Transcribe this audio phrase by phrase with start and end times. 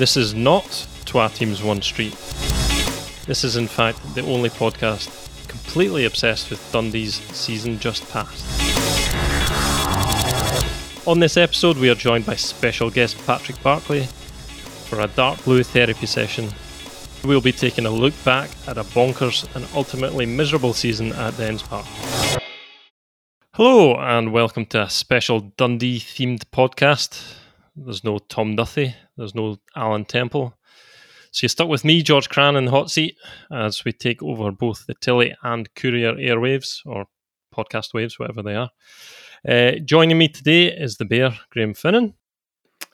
[0.00, 2.16] This is not Twa Teams One Street.
[3.26, 5.10] This is, in fact, the only podcast
[5.46, 8.46] completely obsessed with Dundee's season just past.
[11.06, 14.04] On this episode, we are joined by special guest Patrick Barclay
[14.88, 16.48] for a dark blue therapy session.
[17.22, 21.62] We'll be taking a look back at a bonkers and ultimately miserable season at Dens
[21.62, 21.84] Park.
[23.52, 27.39] Hello, and welcome to a special Dundee themed podcast.
[27.82, 30.54] There's no Tom Duthie, there's no Alan Temple.
[31.32, 33.16] So you're stuck with me, George Cran, in the hot seat
[33.50, 37.06] as we take over both the Tele and Courier airwaves, or
[37.54, 38.70] podcast waves, whatever they are.
[39.48, 42.12] Uh, joining me today is the bear, Graham Finnan.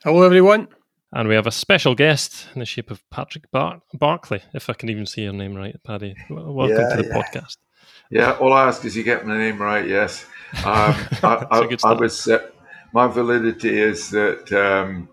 [0.05, 0.69] Hello, everyone.
[1.13, 4.75] And we have a special guest in the shape of Patrick Bar- Barclay, if I
[4.75, 6.15] can even say your name right, Paddy.
[6.31, 7.23] Welcome Yeah, to the yeah.
[7.23, 7.57] podcast.
[8.11, 9.89] Yeah, all I ask is you get my name right.
[9.89, 10.27] Yes,
[10.59, 10.63] um,
[11.23, 12.01] I, I, a good I start.
[12.01, 12.29] was.
[12.29, 12.51] Uh,
[12.93, 15.09] my validity is that um,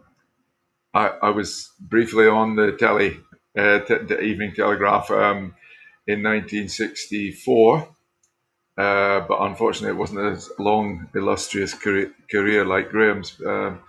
[0.94, 3.18] I, I was briefly on the telly,
[3.58, 5.56] uh, the Evening Telegraph, um,
[6.06, 7.88] in 1964,
[8.78, 13.40] uh, but unfortunately, it wasn't a long, illustrious career, career like Graham's.
[13.46, 13.80] Um,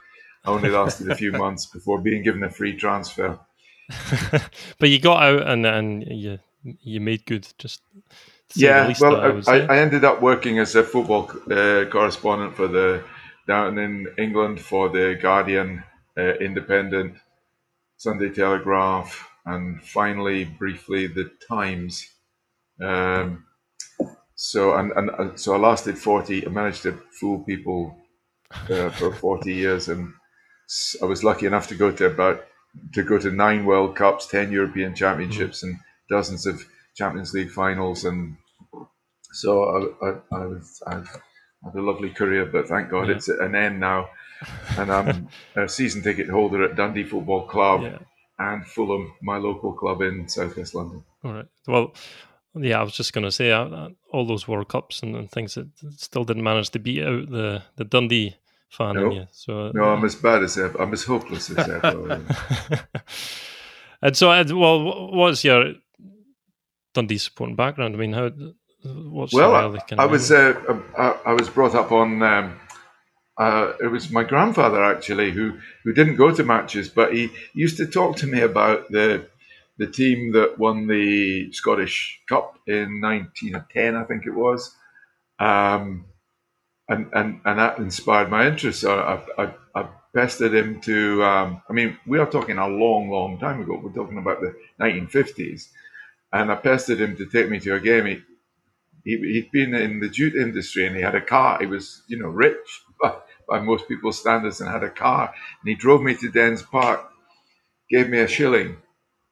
[0.44, 3.38] I only lasted a few months before being given a free transfer.
[4.78, 6.38] but you got out and, and you
[6.80, 7.46] you made good.
[7.58, 7.82] Just
[8.50, 9.60] to say the Yeah, well, I I.
[9.66, 13.02] I ended up working as a football uh, correspondent for the
[13.46, 15.84] down in England for the Guardian,
[16.16, 17.16] uh, Independent,
[17.96, 22.08] Sunday Telegraph, and finally, briefly, the Times.
[22.80, 23.44] Um,
[24.34, 26.46] so and, and so I lasted forty.
[26.46, 27.96] I managed to fool people
[28.70, 30.12] uh, for forty years, and
[31.02, 32.44] I was lucky enough to go to about
[32.94, 35.76] to go to nine World Cups, ten European Championships, and
[36.10, 38.36] dozens of Champions League finals, and
[39.32, 41.02] so I, I, I was I
[41.64, 43.16] had a lovely career, but thank God Yeah.
[43.16, 44.08] it's at an end now,
[44.78, 47.98] and I'm a season ticket holder at Dundee Football Club yeah.
[48.38, 51.02] and Fulham, my local club in South West London.
[51.24, 51.46] All right.
[51.66, 51.94] Well,
[52.56, 55.30] yeah, I was just going to say uh, uh, all those World Cups and, and
[55.30, 58.36] things that still didn't manage to beat out the, the Dundee
[58.68, 59.12] fan in No.
[59.12, 59.26] you.
[59.32, 60.80] So No, I'm as bad as ever.
[60.80, 62.20] I'm as hopeless as ever.
[64.02, 65.74] and so, well, wh- what's your
[66.92, 67.94] Dundee supporting background?
[67.94, 68.30] I mean, how?
[69.32, 70.54] Well, I, I was uh,
[70.96, 72.22] I, I was brought up on.
[72.22, 72.60] Um,
[73.36, 77.76] uh, it was my grandfather actually who who didn't go to matches, but he used
[77.78, 79.26] to talk to me about the
[79.78, 84.74] the team that won the Scottish Cup in 1910, I think it was,
[85.40, 86.04] um,
[86.88, 88.80] and and and that inspired my interest.
[88.82, 91.24] So I I, I pestered him to.
[91.24, 93.80] Um, I mean, we are talking a long, long time ago.
[93.82, 95.70] We're talking about the 1950s,
[96.32, 98.06] and I pestered him to take me to a game.
[98.06, 98.22] He,
[99.04, 101.58] he, he'd been in the jute industry and he had a car.
[101.60, 102.56] He was, you know, rich
[103.00, 103.14] by,
[103.48, 105.26] by most people's standards and had a car.
[105.28, 107.06] And he drove me to Dens Park,
[107.90, 108.78] gave me a shilling,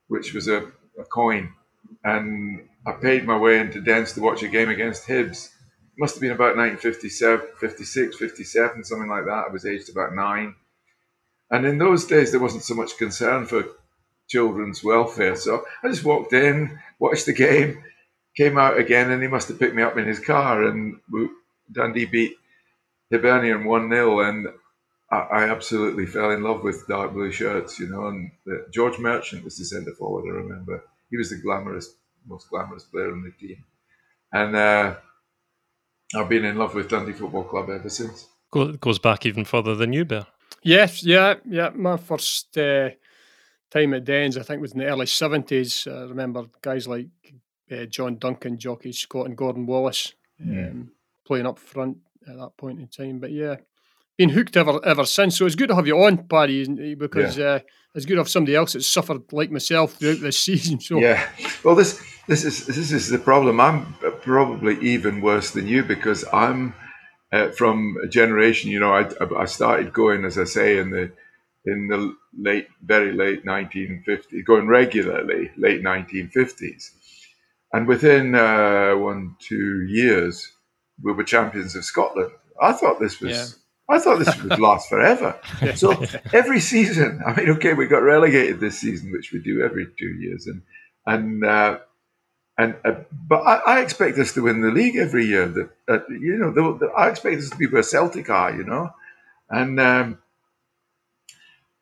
[0.08, 1.52] which was a, a coin.
[2.04, 5.46] And I paid my way into Dens to watch a game against Hibs.
[5.46, 9.46] It must have been about 1957, 56, 57, something like that.
[9.48, 10.54] I was aged about nine.
[11.50, 13.64] And in those days, there wasn't so much concern for
[14.28, 15.36] children's welfare.
[15.36, 17.84] So I just walked in, watched the game,
[18.36, 20.64] came out again, and he must have picked me up in his car.
[20.64, 21.28] And we,
[21.70, 22.36] Dundee beat
[23.10, 24.20] Hibernian 1 0.
[24.20, 24.48] And
[25.10, 28.08] I, I absolutely fell in love with dark blue shirts, you know.
[28.08, 30.84] And uh, George Merchant was the centre forward, I remember.
[31.10, 31.94] He was the glamorous,
[32.26, 33.64] most glamorous player on the team.
[34.32, 34.96] And uh,
[36.14, 38.28] I've been in love with Dundee Football Club ever since.
[38.50, 40.26] Go, goes back even further than you, Bear.
[40.62, 41.70] Yes, yeah, yeah.
[41.74, 42.90] My first uh,
[43.70, 45.90] time at Dens, I think, was in the early 70s.
[45.90, 47.08] I remember guys like
[47.72, 50.90] uh, John Duncan, Jocky Scott, and Gordon Wallace um,
[51.26, 53.18] playing up front at that point in time.
[53.18, 53.56] But yeah,
[54.18, 55.36] been hooked ever ever since.
[55.36, 56.98] So it's good to have you on, Paddy, isn't it?
[56.98, 57.60] because uh,
[57.94, 60.80] it's good to have somebody else that's suffered like myself throughout this season.
[60.80, 61.26] So Yeah.
[61.64, 63.60] Well, this this is this is the problem.
[63.60, 66.74] I'm probably even worse than you because I'm
[67.32, 68.70] uh, from a generation.
[68.70, 71.12] You know, I I started going, as I say, in the
[71.64, 76.90] in the late, very late 1950s, going regularly, late 1950s,
[77.72, 80.50] and within uh, one two years,
[81.02, 82.30] we were champions of Scotland.
[82.60, 83.30] I thought this was.
[83.30, 83.46] Yeah.
[83.88, 85.38] I thought this would last forever.
[85.74, 86.02] So
[86.32, 90.14] every season, I mean, okay, we got relegated this season, which we do every two
[90.20, 90.62] years, and
[91.04, 91.78] and uh,
[92.58, 95.48] and uh, but I, I expect us to win the league every year.
[95.48, 98.64] That uh, you know, the, the, I expect us to be where Celtic are, you
[98.64, 98.90] know,
[99.50, 100.18] and um,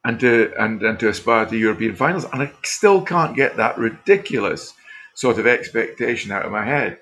[0.05, 2.25] and to and and to aspire to European finals.
[2.33, 4.73] And I still can't get that ridiculous
[5.21, 6.99] sort of expectation out of my head.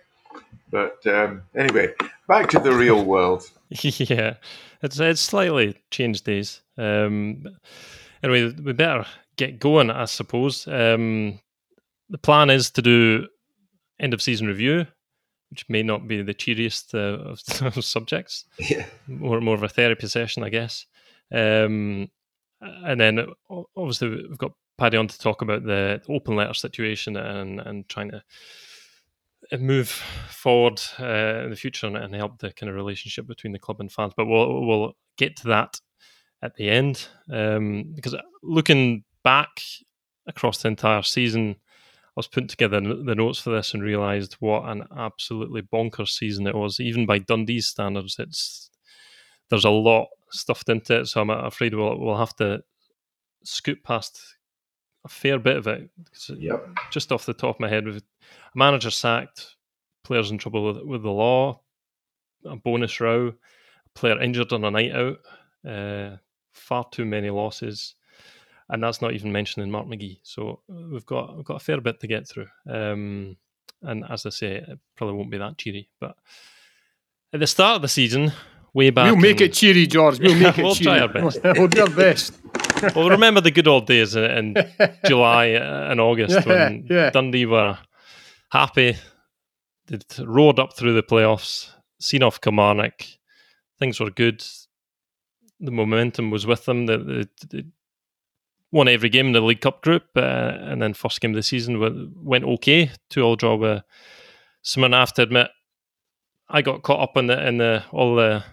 [0.70, 1.94] But um, anyway,
[2.26, 3.48] back to the real world.
[3.70, 4.34] yeah,
[4.82, 6.60] it's it's slightly changed days.
[6.76, 7.44] Um,
[8.22, 9.06] anyway, we better
[9.36, 10.66] get going, I suppose.
[10.66, 11.38] Um,
[12.10, 13.28] the plan is to do
[14.00, 14.86] end of season review,
[15.50, 17.40] which may not be the cheeriest uh, of
[17.84, 18.46] subjects.
[18.58, 18.86] Yeah.
[19.06, 20.86] More, more of a therapy session, I guess.
[21.32, 22.10] Um,
[22.60, 23.26] and then
[23.76, 28.10] obviously we've got Paddy on to talk about the open letter situation and and trying
[28.10, 28.22] to
[29.58, 33.58] move forward uh, in the future and, and, help the kind of relationship between the
[33.58, 34.12] club and fans.
[34.16, 35.80] But we'll we'll get to that
[36.42, 39.62] at the end um, because looking back
[40.26, 44.68] across the entire season, I was putting together the notes for this and realised what
[44.68, 48.16] an absolutely bonkers season it was, even by Dundee's standards.
[48.18, 48.70] It's
[49.50, 52.62] there's a lot stuffed into it, so I'm afraid we'll we'll have to
[53.44, 54.20] scoot past
[55.08, 55.90] a fair bit of it.
[56.28, 56.68] Yep.
[56.90, 58.02] Just off the top of my head, with a
[58.54, 59.56] manager sacked,
[60.04, 61.60] players in trouble with, with the law,
[62.44, 65.18] a bonus row, a player injured on a night out,
[65.68, 66.16] uh,
[66.52, 67.94] far too many losses,
[68.68, 70.20] and that's not even mentioning Mark McGee.
[70.22, 72.48] So we've got we've got a fair bit to get through.
[72.68, 73.36] Um,
[73.82, 75.88] and as I say, it probably won't be that cheery.
[76.00, 76.16] But
[77.32, 78.32] at the start of the season,
[78.74, 80.20] way back, we'll make in, it cheery, George.
[80.20, 80.98] We'll make it we'll cheery.
[80.98, 81.40] Try our best.
[81.44, 82.34] we'll do our best.
[82.94, 84.54] Well, remember the good old days in,
[85.06, 87.10] July and August when yeah.
[87.10, 87.78] Dundee were
[88.50, 88.96] happy.
[89.86, 91.70] They'd roared up through the playoffs,
[92.00, 93.04] seen off Kilmarnock.
[93.78, 94.44] Things were good.
[95.60, 96.86] The momentum was with them.
[96.86, 97.64] They, they,
[98.70, 101.42] won every game in the League Cup group, uh, and then first game of the
[101.42, 102.90] season went okay.
[103.08, 103.82] Two all draw with
[104.62, 104.94] St Mirren.
[104.94, 105.48] I have to admit,
[106.48, 108.44] I got caught up in the in the all the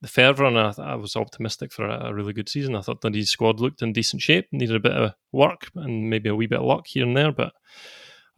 [0.00, 2.76] the fervour, and I, I, was optimistic for a, a, really good season.
[2.76, 6.28] I thought Dundee's squad looked in decent shape, needed a bit of work and maybe
[6.28, 7.52] a wee bit of luck here and there, but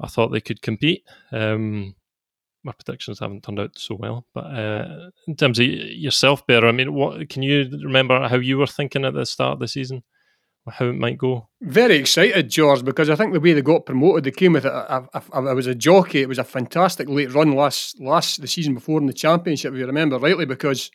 [0.01, 1.05] I thought they could compete.
[1.33, 1.95] Um,
[2.63, 6.73] my predictions haven't turned out so well, but uh, in terms of yourself, Bear, I
[6.73, 10.03] mean, what can you remember how you were thinking at the start of the season?
[10.69, 11.49] How it might go?
[11.63, 14.73] Very excited, George, because I think the way they got promoted, they came with it.
[14.73, 16.21] I, I, I, was a jockey.
[16.21, 19.79] It was a fantastic late run last last the season before in the championship, if
[19.79, 20.91] you remember rightly, because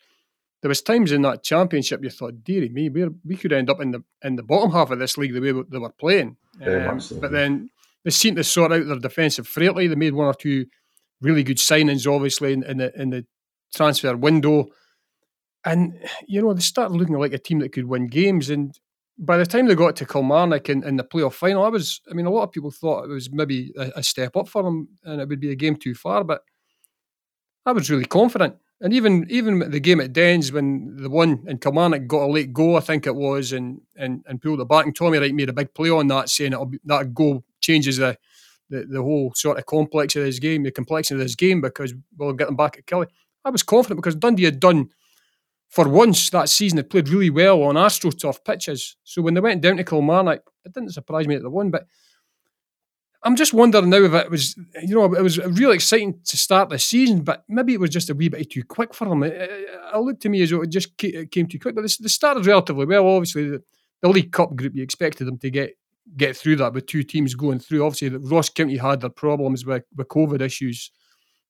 [0.66, 3.80] there was times in that championship you thought, dearie me, we we could end up
[3.80, 6.38] in the in the bottom half of this league the way they were playing.
[6.66, 7.70] Um, but then
[8.04, 9.86] they seemed to sort out their defensive frailty.
[9.86, 10.66] They made one or two
[11.22, 13.28] really good signings, obviously, in, in the in the
[13.76, 14.70] transfer window.
[15.64, 18.50] And, you know, they started looking like a team that could win games.
[18.50, 18.76] And
[19.20, 22.16] by the time they got to Kilmarnock in, in the playoff final, I was, I
[22.16, 24.88] mean, a lot of people thought it was maybe a, a step up for them
[25.04, 26.24] and it would be a game too far.
[26.24, 26.42] But
[27.68, 28.56] I was really confident.
[28.86, 32.54] And even even the game at Dens when the one in Kilmarnock got a late
[32.54, 34.86] go, I think it was, and and, and pulled it back.
[34.86, 38.16] And Tommy Wright made a big play on that, saying be, that goal changes the,
[38.70, 41.96] the the whole sort of complex of this game, the complexity of this game, because
[42.16, 43.08] we'll get them back at Killie.
[43.44, 44.92] I was confident because Dundee had done
[45.68, 46.76] for once that season.
[46.76, 48.98] They played really well on AstroTurf pitches.
[49.04, 51.88] So when they went down to Kilmarnock, it didn't surprise me that they won, but
[53.26, 56.70] I'm just wondering now if it was, you know, it was really exciting to start
[56.70, 59.24] the season, but maybe it was just a wee bit too quick for them.
[59.24, 61.74] It, it looked to me as though it just came too quick.
[61.74, 63.08] But they started relatively well.
[63.08, 63.64] Obviously, the,
[64.02, 65.76] the League Cup group, you expected them to get
[66.16, 67.84] get through that with two teams going through.
[67.84, 70.92] Obviously, Ross County had their problems with, with COVID issues,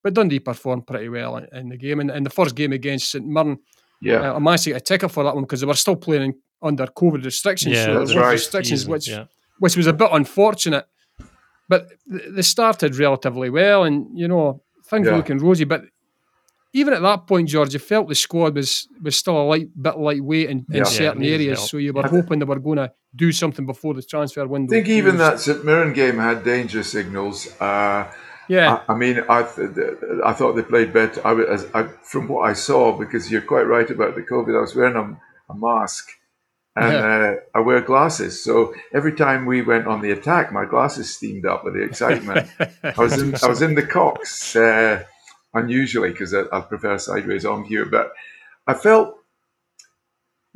[0.02, 2.00] but Dundee performed pretty well in, in the game.
[2.00, 3.60] And in the first game against St Mirren,
[4.02, 5.98] yeah, uh, I managed to get a ticket for that one because they were still
[5.98, 7.76] playing under COVID restrictions.
[7.76, 8.32] Yeah, so that's right.
[8.32, 9.26] Restrictions, Easy, which yeah.
[9.60, 10.88] which was a bit unfortunate.
[11.68, 15.12] But they started relatively well, and you know things Yeah.
[15.14, 15.64] were looking rosy.
[15.66, 15.82] But
[16.74, 19.98] even at that point, George, you felt the squad was was still a light bit
[19.98, 20.84] lightweight in, in Yeah.
[20.84, 21.70] certain Yeah, areas.
[21.70, 24.76] So you were I hoping they were going to do something before the transfer window.
[24.76, 27.48] I think even that St Mirren game had danger signals.
[27.60, 28.06] Uh,
[28.48, 29.70] yeah, I, I mean, I th-
[30.24, 31.20] I thought they played better.
[31.26, 34.56] I, was- as, I, from what I saw, because you're quite right about the COVID.
[34.56, 35.06] I was wearing a,
[35.52, 36.12] a mask
[36.76, 41.14] and uh, I wear glasses, so every time we went on the attack, my glasses
[41.16, 42.50] steamed up with the excitement.
[42.84, 45.04] I was in I was in the Cox uh,
[45.54, 48.12] unusually because I, I prefer sideways on view, but
[48.68, 49.18] I felt.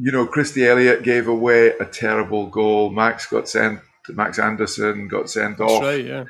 [0.02, 2.90] You know, Christie Elliott gave away a terrible goal.
[2.90, 3.82] Max got sent.
[4.08, 5.84] Max Anderson got sent That's off.
[5.84, 6.06] right.
[6.06, 6.24] Yeah,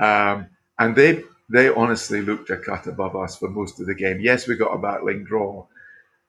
[0.00, 0.46] Um,
[0.78, 4.20] and they they honestly looked a cut above us for most of the game.
[4.20, 5.66] Yes, we got a battling draw,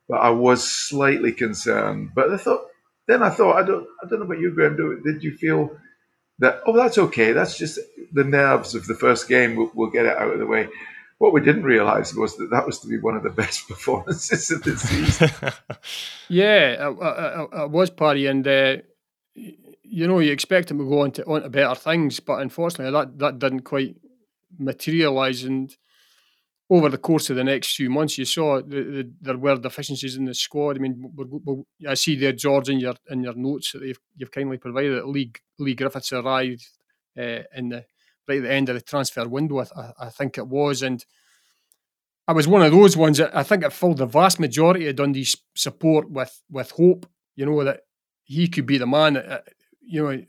[0.09, 2.11] but I was slightly concerned.
[2.15, 2.65] But I thought
[3.07, 4.75] then I thought I don't I don't know about you, Graham.
[4.75, 5.71] Do, did you feel
[6.39, 7.31] that oh that's okay?
[7.31, 7.79] That's just
[8.13, 9.55] the nerves of the first game.
[9.55, 10.67] We'll, we'll get it out of the way.
[11.17, 14.51] What we didn't realise was that that was to be one of the best performances
[14.51, 15.29] of the season.
[16.29, 18.77] yeah, it, it, it was Paddy, and uh,
[19.33, 22.91] you know you expect him to go on to on to better things, but unfortunately
[22.91, 23.95] that that didn't quite
[24.59, 25.43] materialise.
[25.43, 25.75] And
[26.69, 30.17] over the course of the next few months, you saw the, the, there were deficiencies
[30.17, 30.75] in the squad.
[30.75, 33.99] I mean, we're, we're, I see there, George, in your in your notes that you've,
[34.15, 36.67] you've kindly provided that Leigh, Leigh Griffiths arrived
[37.17, 37.85] uh, in the
[38.27, 41.03] right at the end of the transfer window, I, I, think it was, and
[42.27, 44.97] I was one of those ones that I think it filled the vast majority of
[44.97, 47.05] Dundee's support with with hope.
[47.35, 47.81] You know that
[48.23, 49.13] he could be the man.
[49.13, 49.47] That,
[49.81, 50.23] you know,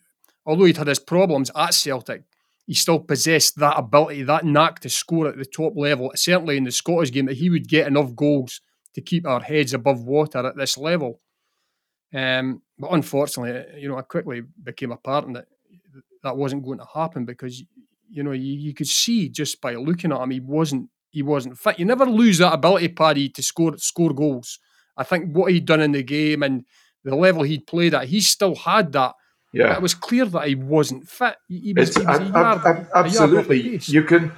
[0.47, 2.23] although he'd had his problems at Celtic,
[2.69, 6.13] he still possessed that ability, that knack to score at the top level.
[6.15, 8.61] Certainly in the Scottish game, that he would get enough goals
[8.95, 11.23] to keep our heads above water at this level.
[12.15, 15.47] Um, but unfortunately, you know, I quickly became apparent that
[16.23, 17.65] that wasn't going to happen because
[18.11, 21.57] you know you, you could see just by looking at him he wasn't he wasn't
[21.57, 21.79] fit.
[21.79, 24.59] You never lose that ability, Paddy, to score score goals.
[24.95, 26.67] I think what he'd done in the game and
[27.03, 29.15] the level he'd played at, he still had that.
[29.53, 31.37] Yeah, it was clear that he wasn't fit.
[31.49, 33.79] He, was, he was yard, absolutely.
[33.85, 34.33] You can,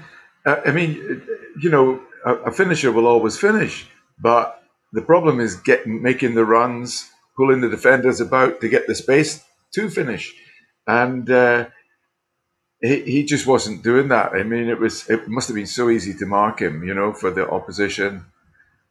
[0.46, 1.22] uh, I mean,
[1.60, 3.88] you know, a, a, finisher will always finish,
[4.20, 4.62] but
[4.92, 9.44] the problem is getting making the runs, pulling the defenders about to get the space
[9.74, 10.34] to finish,
[10.86, 11.30] and.
[11.30, 11.66] Uh,
[12.82, 14.32] he, he just wasn't doing that.
[14.32, 17.12] I mean, it was it must have been so easy to mark him, you know,
[17.12, 18.24] for the opposition.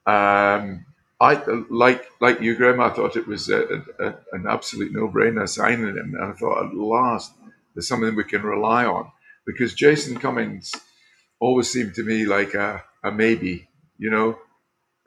[0.05, 0.85] Um,
[1.21, 2.79] I like like you, Graham.
[2.79, 6.73] I thought it was a, a, an absolute no-brainer signing him, and I thought at
[6.73, 7.33] last
[7.73, 9.11] there's something we can rely on
[9.45, 10.71] because Jason Cummings
[11.39, 14.37] always seemed to me like a, a maybe, you know.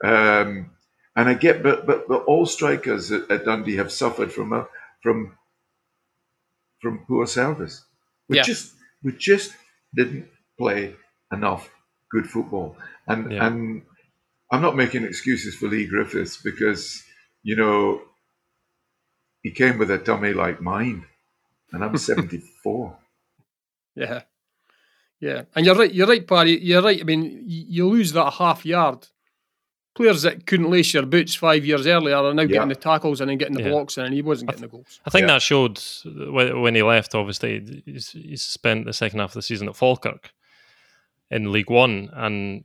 [0.03, 0.71] Um,
[1.15, 4.67] and I get, but, but but all strikers at, at Dundee have suffered from a
[5.01, 5.37] from
[6.81, 7.85] from poor service.
[8.29, 8.43] We yeah.
[8.43, 9.53] just we just
[9.95, 10.27] didn't
[10.59, 10.95] play
[11.31, 11.69] enough
[12.11, 12.77] good football.
[13.07, 13.47] And yeah.
[13.47, 13.83] and
[14.53, 17.03] I'm not making excuses for Leigh Griffiths because,
[17.41, 18.03] you know,
[19.41, 21.05] he came with a tummy like mine.
[21.71, 22.95] And I'm 74.
[23.95, 24.21] Yeah.
[25.19, 25.41] Yeah.
[25.55, 26.59] And you're right, you're right, Paddy.
[26.61, 27.01] You're right.
[27.01, 29.07] I mean, you lose that half yard
[29.95, 32.47] players that couldn't lace your boots five years earlier are now yeah.
[32.47, 33.69] getting the tackles and then getting the yeah.
[33.69, 34.99] blocks in, and he wasn't getting th- the goals.
[35.03, 35.33] I think yeah.
[35.33, 37.15] that showed when he left.
[37.15, 40.31] Obviously, he spent the second half of the season at Falkirk
[41.31, 42.63] in League One, and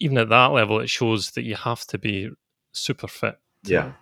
[0.00, 2.30] even at that level, it shows that you have to be
[2.72, 3.38] super fit.
[3.64, 3.92] To, yeah.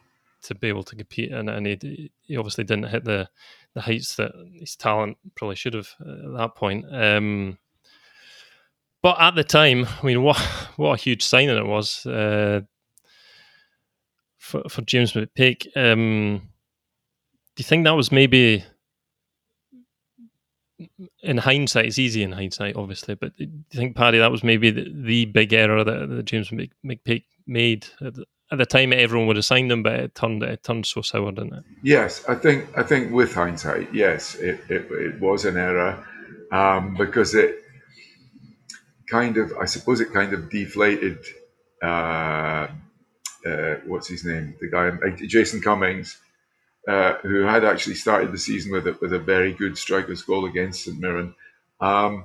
[0.42, 3.28] To be able to compete, and, and he, he obviously didn't hit the,
[3.74, 6.84] the heights that his talent probably should have at that point.
[6.90, 7.58] Um,
[9.02, 10.36] but at the time, I mean, what
[10.76, 12.60] what a huge signing it was uh,
[14.38, 15.68] for for James McPake.
[15.76, 16.42] Um,
[17.54, 18.64] do you think that was maybe
[21.22, 21.86] in hindsight?
[21.86, 25.24] It's easy in hindsight, obviously, but do you think, Paddy, that was maybe the, the
[25.26, 28.92] big error that, that James McPake made at the, at the time?
[28.92, 31.64] Everyone would have signed him, but it turned it turned so sour, didn't it?
[31.82, 36.06] Yes, I think I think with hindsight, yes, it it, it was an error
[36.52, 37.62] um, because it
[39.08, 41.18] kind of, I suppose it kind of deflated.
[41.82, 42.68] Uh,
[43.46, 44.56] uh, what's his name?
[44.60, 46.18] The guy, uh, Jason Cummings,
[46.86, 50.46] uh, who had actually started the season with a, with a very good striker's goal
[50.46, 51.34] against St Mirren.
[51.80, 52.24] Um,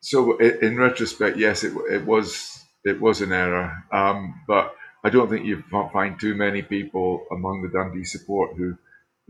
[0.00, 5.30] so, in retrospect, yes, it, it was it was an error, um, but I don't
[5.30, 8.76] think you find too many people among the Dundee support who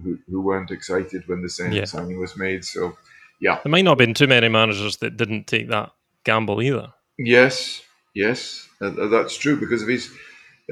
[0.02, 2.16] who, who weren't excited when the signing yeah.
[2.16, 2.64] was made.
[2.64, 2.96] So,
[3.38, 5.90] yeah, there might not have been too many managers that didn't take that
[6.24, 6.94] gamble either.
[7.18, 7.82] Yes,
[8.14, 10.10] yes, uh, that's true because of his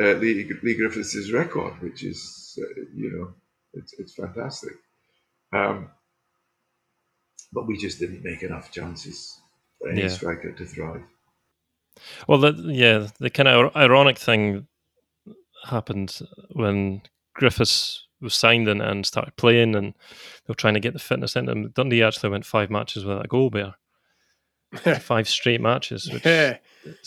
[0.01, 3.35] uh, Leigh, Leigh Griffiths' record, which is uh, you know
[3.75, 4.73] it's it's fantastic.
[5.53, 5.91] Um,
[7.53, 9.41] but we just didn't make enough chances
[9.79, 10.09] for any yeah.
[10.09, 11.03] striker to thrive.
[12.29, 14.69] Well, the, yeah, the kind of ironic thing
[15.65, 16.21] happened
[16.53, 17.03] when
[17.35, 21.37] Griffiths was signed and, and started playing, and they were trying to get the fitness
[21.37, 21.73] in him.
[21.75, 23.75] Dundee actually went five matches without a goal bear.
[25.01, 26.09] five straight matches.
[26.25, 26.59] yeah,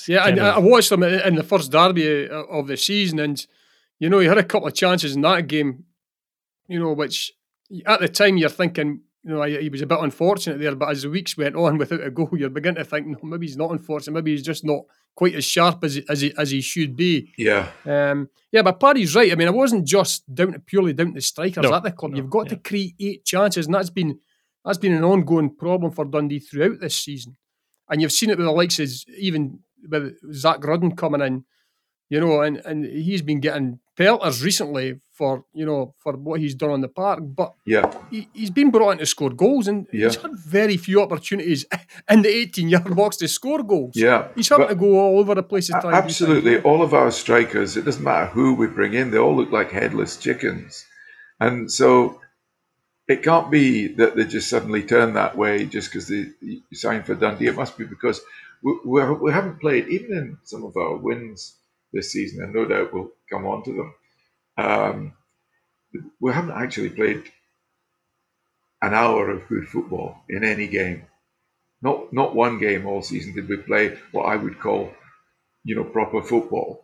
[0.08, 0.28] yeah.
[0.28, 3.46] And I watched them in the first derby uh, of the season, and
[4.00, 5.86] you know he had a couple of chances in that game.
[6.74, 7.32] You know, which
[7.86, 10.76] at the time you're thinking, you know, he was a bit unfortunate there.
[10.76, 13.46] But as the weeks went on without a goal, you're beginning to think, no, maybe
[13.46, 14.14] he's not unfortunate.
[14.14, 17.32] Maybe he's just not quite as sharp as he, as he, as he should be.
[17.38, 17.70] Yeah.
[17.86, 19.32] Um, yeah, but Paddy's right.
[19.32, 22.12] I mean, it wasn't just down to purely down to strikers no, at the club.
[22.12, 22.50] No, You've got yeah.
[22.50, 24.20] to create chances, and that's been
[24.66, 27.38] that's been an ongoing problem for Dundee throughout this season.
[27.90, 31.46] And you've seen it with the likes of even with Zak Rudden coming in,
[32.14, 36.54] you know, and, and he's been getting pelters recently for, you know, for what he's
[36.54, 37.22] done on the park.
[37.24, 40.10] But yeah, he, has been brought in to score goals and yeah.
[40.10, 41.66] he's had very few opportunities
[42.12, 43.94] in the 18 yard box to score goals.
[43.96, 44.28] Yeah.
[44.36, 45.72] He's having to go all over the place.
[45.72, 46.62] absolutely.
[46.62, 49.72] All of our strikers, it doesn't matter who we bring in, they all look like
[49.72, 50.86] headless chickens.
[51.40, 52.22] And so
[53.08, 56.28] it can't be that they just suddenly turn that way just because they
[56.74, 57.48] signed for Dundee.
[57.48, 58.22] It must be because
[58.62, 61.56] we, we, we haven't played, even in some of our wins
[61.94, 63.96] this season, and no doubt we'll come on to them.
[64.58, 65.14] Um,
[66.20, 67.24] we haven't actually played
[68.82, 71.06] an hour of good football in any game.
[71.82, 74.92] Not not one game all season did we play what I would call,
[75.64, 76.84] you know, proper football.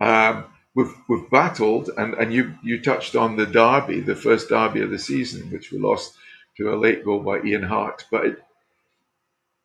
[0.00, 4.82] Um, we've we've battled, and, and you you touched on the derby, the first derby
[4.82, 6.14] of the season, which we lost
[6.56, 8.04] to a late goal by Ian Harkes.
[8.10, 8.42] But it,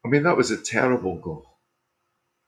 [0.06, 1.53] I mean, that was a terrible goal.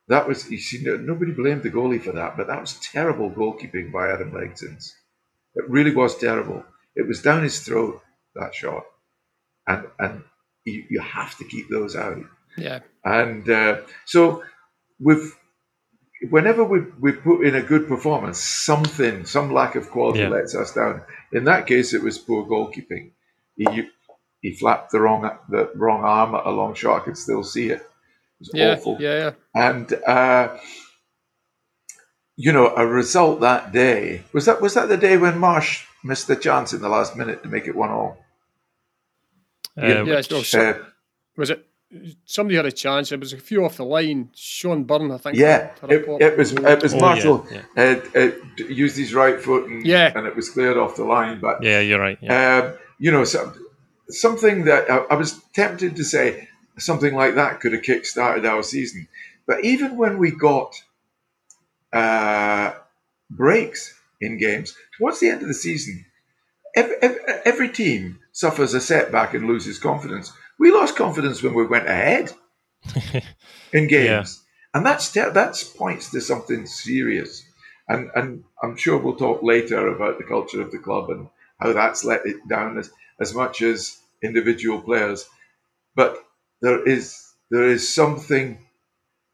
[0.07, 3.91] That was you see, nobody blamed the goalie for that, but that was terrible goalkeeping
[3.91, 4.91] by Adam Legzdins.
[5.55, 6.63] It really was terrible.
[6.95, 8.01] It was down his throat
[8.35, 8.83] that shot,
[9.67, 10.23] and and
[10.65, 12.17] you, you have to keep those out.
[12.57, 12.79] Yeah.
[13.03, 14.43] And uh, so
[14.99, 15.35] we've
[16.29, 20.29] whenever we, we put in a good performance, something, some lack of quality yeah.
[20.29, 21.01] lets us down.
[21.31, 23.11] In that case, it was poor goalkeeping.
[23.57, 23.89] He,
[24.41, 27.01] he flapped the wrong the wrong arm at a long shot.
[27.01, 27.87] I could still see it.
[28.47, 28.97] It was yeah, awful.
[28.99, 29.31] Yeah, yeah.
[29.53, 30.57] And uh,
[32.35, 36.27] you know, a result that day was that was that the day when Marsh missed
[36.27, 38.17] the chance in the last minute to make it one all.
[39.77, 40.73] Uh, yeah, which, uh,
[41.35, 41.65] was it
[42.25, 43.11] somebody had a chance.
[43.11, 44.29] It was a few off the line.
[44.35, 45.37] Sean Byrne, I think.
[45.37, 46.51] Yeah, it, it, was.
[46.51, 47.99] It was oh, Marshall yeah, yeah.
[48.15, 48.31] Uh, uh,
[48.69, 50.11] used his right foot, and, yeah.
[50.15, 51.39] and it was cleared off the line.
[51.39, 52.17] But yeah, you're right.
[52.21, 52.71] Yeah.
[52.73, 53.53] Um, you know, so,
[54.09, 56.47] something that I, I, was tempted to say
[56.77, 59.07] something like that could have kick-started our season.
[59.47, 60.75] But even when we got
[61.93, 62.73] uh,
[63.29, 66.05] breaks in games towards the end of the season,
[66.75, 70.31] every, every, every team suffers a setback and loses confidence.
[70.59, 72.33] We lost confidence when we went ahead
[73.73, 74.77] in games, yeah.
[74.77, 77.43] and that's that's points to something serious.
[77.87, 81.27] And and I'm sure we'll talk later about the culture of the club and
[81.59, 85.27] how that's let it down as as much as individual players.
[85.95, 86.24] But
[86.65, 88.57] there is there is something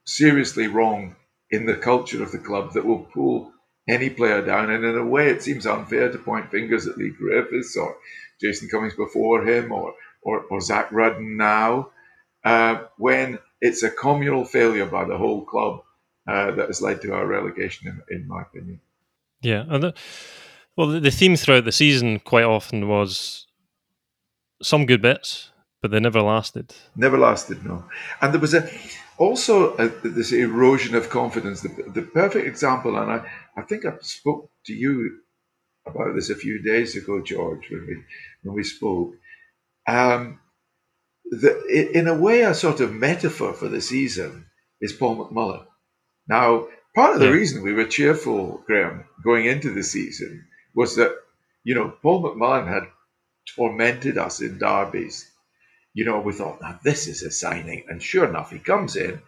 [0.06, 1.16] seriously wrong
[1.50, 3.54] in the culture of the club that will pull
[3.88, 4.70] any player down.
[4.70, 7.96] And in a way, it seems unfair to point fingers at Leigh Griffiths or
[8.42, 11.90] Jason Cummings before him or or, or Zak Rudden now,
[12.44, 15.82] uh, when it's a communal failure by the whole club
[16.28, 18.82] uh, that has led to our relegation, in, in my opinion.
[19.42, 19.94] Yeah, and the,
[20.76, 23.48] well, the theme throughout the season quite often was
[24.62, 25.51] some good bits,
[25.82, 26.74] but they never lasted.
[26.96, 27.86] Never lasted, no.
[28.22, 28.70] And there was a
[29.18, 31.62] also a, this erosion of confidence.
[31.62, 33.26] The, the perfect example, and I,
[33.58, 35.20] I think I spoke to you
[35.86, 38.04] about this a few days ago, George, when we
[38.44, 39.14] when we spoke
[39.88, 40.40] um,
[41.26, 44.46] the, in a way, a sort of metaphor for the season
[44.82, 45.66] is Paul McMullen.
[46.28, 47.32] Now, part of the yeah.
[47.32, 51.16] reason we were cheerful, Graham, going into the season was that,
[51.64, 52.84] you know, Paul McMullen had
[53.56, 55.31] tormented us in derbies.
[55.94, 57.86] You know, we thought, now this is a signing.
[57.90, 59.22] And sure enough, he comes in.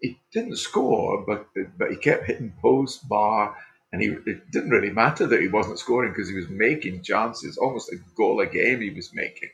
[0.00, 1.46] He didn't score, but
[1.78, 3.56] but he kept hitting post, bar,
[3.92, 7.56] and he it didn't really matter that he wasn't scoring because he was making chances,
[7.56, 9.50] almost a goal a game he was making.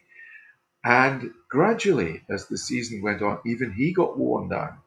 [0.82, 4.78] And gradually, as the season went on, even he got worn down.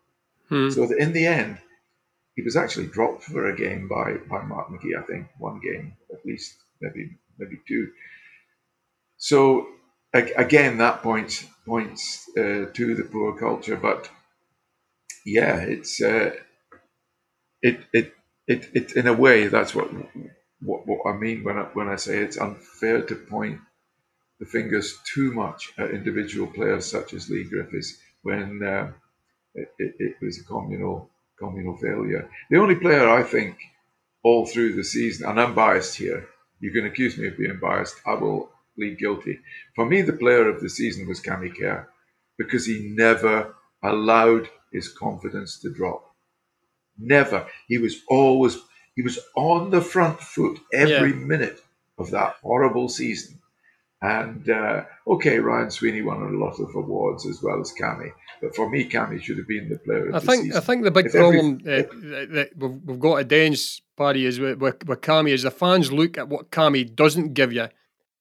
[0.50, 0.70] Hmm.
[0.70, 1.60] So that in the end,
[2.36, 5.96] he was actually dropped for a game by, by Mark McGee, I think, one game
[6.12, 7.92] at least, maybe maybe two.
[9.18, 9.68] So
[10.14, 13.78] again, that points points uh, to the poor culture.
[13.78, 14.10] But
[15.26, 16.32] yeah, it's uh,
[17.62, 18.14] it, it
[18.48, 19.90] it it in a way that's what
[20.62, 23.60] what, what I mean when I, when I say it's unfair to point
[24.40, 28.92] the fingers too much at individual players such as Leigh Griffiths when uh,
[29.56, 32.30] it, it, it, was a communal communal failure.
[32.50, 33.58] The only player I think
[34.24, 36.28] all through the season, and I'm biased here.
[36.60, 37.96] You can accuse me of being biased.
[38.06, 39.40] I will plead guilty.
[39.76, 41.88] For me, the player of the season was Cammy Kerr
[42.38, 46.16] because he never allowed his confidence to drop.
[46.98, 47.48] Never.
[47.68, 48.58] He was always
[48.96, 51.26] he was on the front foot every yeah.
[51.26, 51.60] minute
[51.98, 53.40] of that horrible season.
[54.02, 58.54] And uh, okay, Ryan Sweeney won a lot of awards as well as Cammy, but
[58.54, 60.10] for me, Cammy should have been the player.
[60.10, 60.58] I the think season.
[60.58, 64.26] I think the big if problem every, uh, that we've, we've got at Dens, Paddy,
[64.26, 67.70] is with, with, with Cammy is the fans look at what Cammy doesn't give you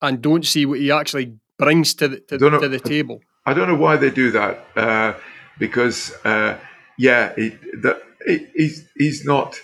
[0.03, 3.21] and don't see what he actually brings to the, to, know, to the table.
[3.45, 5.13] I don't know why they do that uh,
[5.57, 6.59] because uh,
[6.99, 9.59] yeah, he, the, he, he's he's not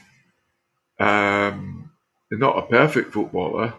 [0.99, 1.91] um,
[2.32, 3.73] not a perfect footballer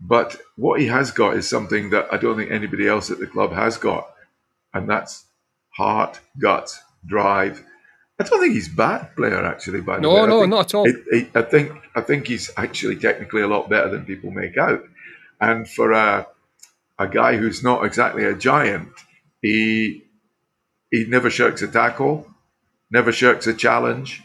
[0.00, 3.26] but what he has got is something that I don't think anybody else at the
[3.26, 4.08] club has got,
[4.72, 5.24] and that's
[5.70, 7.64] heart, guts, drive.
[8.20, 9.80] I don't think he's a bad player actually.
[9.80, 10.88] By the no, way, no, no, not at all.
[10.88, 14.56] It, it, I think I think he's actually technically a lot better than people make
[14.56, 14.82] out.
[15.40, 16.26] And for a
[16.98, 18.88] a guy who's not exactly a giant,
[19.40, 20.04] he
[20.90, 22.26] he never shirks a tackle.
[22.90, 24.22] never shirks a challenge,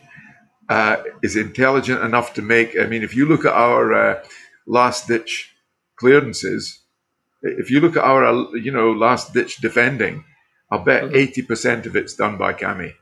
[0.69, 2.79] uh, is intelligent enough to make.
[2.79, 4.23] I mean, if you look at our uh,
[4.65, 5.53] last ditch
[5.97, 6.79] clearances,
[7.41, 10.23] if you look at our you know last ditch defending,
[10.71, 11.15] I bet mm-hmm.
[11.15, 12.93] 80 percent of it's done by Cammy.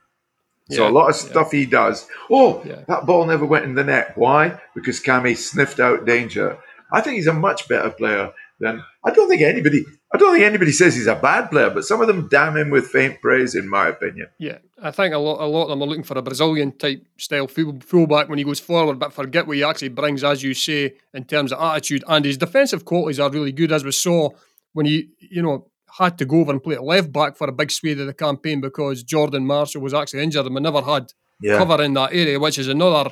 [0.69, 1.59] So yeah, a lot of stuff yeah.
[1.59, 2.07] he does.
[2.29, 2.83] Oh, yeah.
[2.87, 4.13] that ball never went in the net.
[4.15, 4.61] Why?
[4.73, 6.59] Because Cammy sniffed out danger.
[6.91, 10.43] I think he's a much better player than I don't think anybody I don't think
[10.45, 13.55] anybody says he's a bad player, but some of them damn him with faint praise,
[13.55, 14.27] in my opinion.
[14.39, 17.05] Yeah, I think a lot, a lot of them are looking for a Brazilian type
[17.17, 20.53] style full, fullback when he goes forward, but forget what he actually brings, as you
[20.53, 22.03] say, in terms of attitude.
[22.09, 24.31] And his defensive qualities are really good, as we saw
[24.73, 27.53] when he, you know, had to go over and play at left back for a
[27.53, 31.13] big swathe of the campaign because Jordan Marshall was actually injured and we never had
[31.41, 31.57] yeah.
[31.57, 33.11] cover in that area, which is another,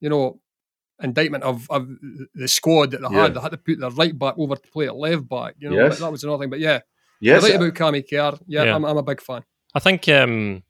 [0.00, 0.40] you know,
[1.02, 1.88] indictment of, of
[2.34, 3.22] the squad that they yeah.
[3.22, 3.34] had.
[3.34, 5.54] They had to put their right back over to play at left back.
[5.58, 5.98] You know, yes.
[5.98, 6.50] that was another thing.
[6.50, 6.80] But yeah,
[7.20, 8.38] yes, right about Cammy Kerr.
[8.46, 8.74] Yeah, yeah.
[8.74, 9.44] I'm, I'm, a big fan.
[9.74, 10.62] I think um,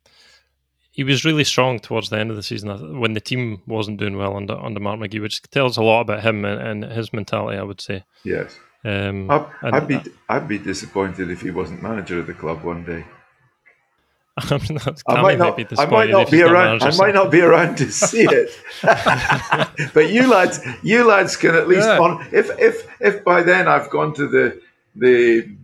[0.90, 4.16] he was really strong towards the end of the season when the team wasn't doing
[4.16, 7.58] well under under Mark McGee, which tells a lot about him and, and his mentality.
[7.58, 8.04] I would say.
[8.24, 8.58] Yes.
[8.84, 12.84] Um, I'd, I'd be I'd be disappointed if he wasn't manager of the club one
[12.84, 13.04] day.
[15.08, 15.72] I might not.
[15.78, 16.82] I might not be around.
[16.82, 18.50] I might not be around to see it.
[19.94, 21.98] but you lads, you lads can at least yeah.
[21.98, 22.26] on.
[22.32, 24.60] If if if by then I've gone to the
[24.94, 25.56] the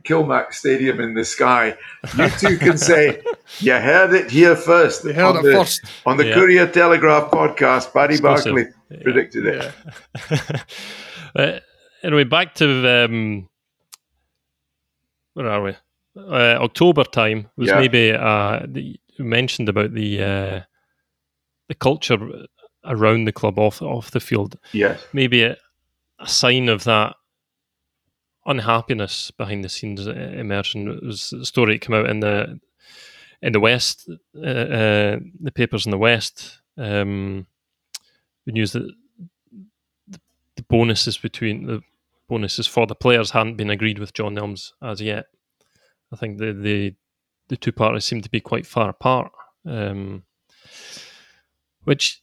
[0.00, 1.78] Kilmac Stadium in the sky,
[2.18, 3.22] you two can say
[3.60, 5.04] you heard it here first.
[5.04, 6.34] You heard it the, first on the yeah.
[6.34, 7.94] Courier Telegraph podcast.
[7.94, 9.02] Paddy Barclay yeah.
[9.02, 9.74] predicted it.
[11.36, 11.60] uh,
[12.02, 13.48] anyway, back to um,
[15.32, 15.74] where are we?
[16.16, 17.80] Uh, October time was yeah.
[17.80, 20.60] maybe uh, the, you mentioned about the uh,
[21.68, 22.18] the culture
[22.84, 24.56] around the club off off the field.
[24.72, 25.56] Yes, maybe a,
[26.20, 27.16] a sign of that
[28.46, 30.88] unhappiness behind the scenes emerging.
[30.88, 32.60] It was a story that came out in the
[33.42, 36.60] in the West, uh, uh, the papers in the West.
[36.76, 37.46] Um,
[38.46, 38.90] the news that
[40.56, 41.82] the bonuses between the
[42.28, 45.26] bonuses for the players hadn't been agreed with John Nelms as yet.
[46.14, 46.94] I think the the,
[47.48, 49.32] the two parties seem to be quite far apart,
[49.66, 50.22] um,
[51.82, 52.22] which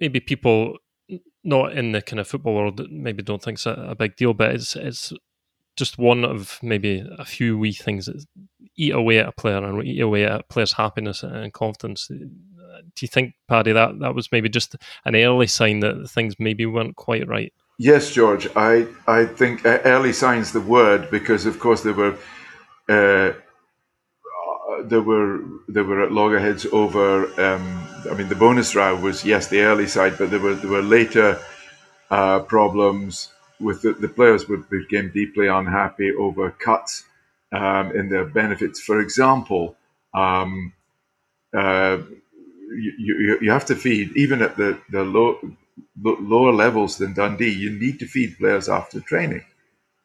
[0.00, 0.76] maybe people
[1.44, 4.34] not in the kind of football world maybe don't think it's a, a, big deal,
[4.34, 5.12] but it's it's
[5.76, 8.26] just one of maybe a few wee things that
[8.76, 12.08] eat away at a player and eat away at a player's happiness and confidence.
[12.08, 16.66] Do you think, Paddy, that that was maybe just an early sign that things maybe
[16.66, 17.52] weren't quite right?
[17.80, 18.48] Yes, George.
[18.56, 22.16] I I think uh, early signs the word because of course there were
[22.88, 23.32] uh,
[24.84, 27.26] there were there were at loggerheads over.
[27.40, 30.70] Um, I mean, the bonus row was yes the early side, but there were there
[30.70, 31.40] were later
[32.10, 37.04] uh, problems with the, the players would became deeply unhappy over cuts
[37.52, 38.80] um, in their benefits.
[38.80, 39.76] For example,
[40.14, 40.72] um,
[41.56, 41.98] uh,
[42.70, 45.38] you, you, you have to feed even at the the low
[46.02, 49.44] lower levels than Dundee, you need to feed players after training.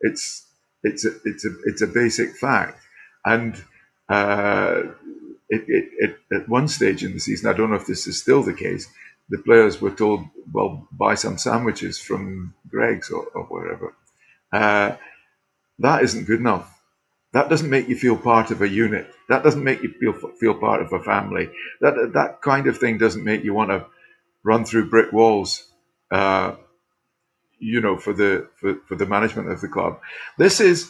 [0.01, 0.45] It's
[0.83, 2.79] it's a it's a it's a basic fact,
[3.25, 3.55] and
[4.09, 4.83] uh,
[5.49, 8.21] it, it, it, at one stage in the season, I don't know if this is
[8.21, 8.87] still the case.
[9.29, 13.95] The players were told, "Well, buy some sandwiches from Greggs or, or wherever."
[14.53, 14.97] Uh,
[15.79, 16.71] that isn't good enough.
[17.33, 19.13] That doesn't make you feel part of a unit.
[19.29, 21.49] That doesn't make you feel feel part of a family.
[21.81, 23.85] That that kind of thing doesn't make you want to
[24.45, 25.65] run through brick walls,
[26.11, 26.55] uh,
[27.59, 29.99] you know, for the for, for the management of the club.
[30.37, 30.89] This is,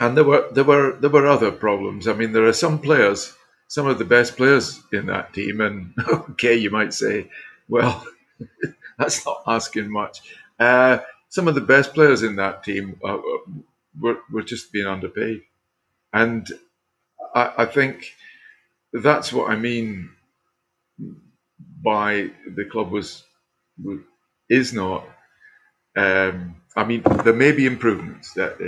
[0.00, 2.08] and there were there were there were other problems.
[2.08, 3.34] I mean, there are some players,
[3.68, 5.94] some of the best players in that team, and
[6.30, 7.30] okay, you might say,
[7.68, 8.04] well,
[8.98, 10.22] that's not asking much.
[10.58, 10.98] Uh,
[11.28, 13.18] some of the best players in that team uh,
[14.00, 15.42] were were just being underpaid,
[16.12, 16.48] and
[17.34, 18.14] I, I think
[18.92, 20.10] that's what I mean
[21.82, 23.24] by the club was
[24.48, 25.06] is not.
[25.96, 28.34] Um, I mean, there may be improvements.
[28.34, 28.58] That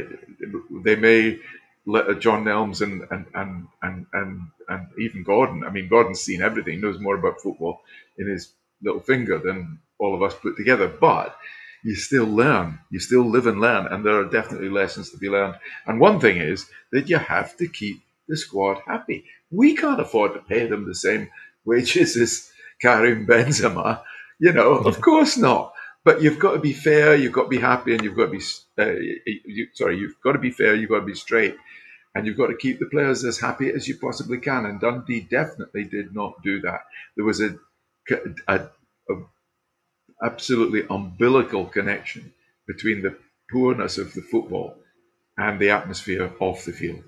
[0.85, 1.39] they may
[1.87, 5.65] let John Nelms and and and and and, and even Gordon.
[5.65, 7.81] I mean, Gordon's seen everything, knows more about football
[8.19, 10.89] in his little finger than all of us put together.
[10.89, 11.37] But
[11.85, 12.79] you still learn.
[12.91, 15.57] You still live and learn, and there are definitely lessons to be learned.
[15.87, 19.25] And one thing is that you have to keep the squad happy.
[19.51, 21.31] We can't afford to pay them the same
[21.65, 22.52] wages as
[22.83, 24.03] Karim Benzema.
[24.39, 25.73] You know, of course not.
[26.05, 27.15] But you've got to be fair.
[27.15, 28.43] You've got to be happy, and you've got to be
[28.79, 28.91] uh,
[29.47, 29.99] you, sorry.
[29.99, 30.75] You've got to be fair.
[30.75, 31.55] You've got to be straight,
[32.15, 34.67] and you've got to keep the players as happy as you possibly can.
[34.67, 36.81] And Dundee definitely did not do that.
[37.15, 37.57] There was a,
[38.49, 38.67] a,
[39.09, 39.15] a
[40.25, 42.33] absolutely umbilical connection
[42.67, 43.17] between the
[43.51, 44.77] poorness of the football
[45.39, 47.05] and the atmosphere off the field.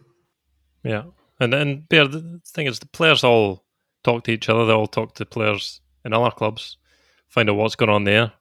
[0.84, 1.04] Yeah,
[1.40, 3.63] and and the thing is, the players all
[4.04, 4.64] talk to each other.
[4.66, 6.76] They all talk to players in other clubs,
[7.28, 8.32] find out what's going on there.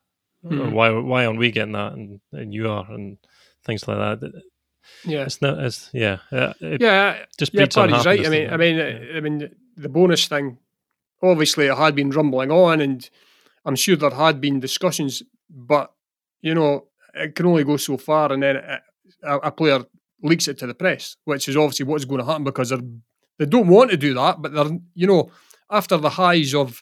[0.46, 0.74] Mhm.
[0.74, 3.18] Why why aren't we getting that, and, and you are, and
[3.66, 4.44] things like that.
[5.06, 5.60] Yeah, It's not.
[5.60, 6.18] It's yeah.
[6.32, 7.66] uh, It yeah, just yeah.
[7.66, 8.26] Paddy's right.
[8.26, 9.16] I mean, I mean, it?
[9.16, 10.58] I mean, the bonus thing.
[11.22, 13.10] Obviously, it had been rumbling on, and
[13.64, 15.94] I'm sure there had been discussions, but
[16.42, 19.86] you know, it can only go so far, and then a, a player
[20.22, 22.80] leaks it to the press, which is obviously what's going to happen because they're,
[23.40, 25.32] they don't want to do that, but they're, you know,
[25.70, 26.82] after the highs of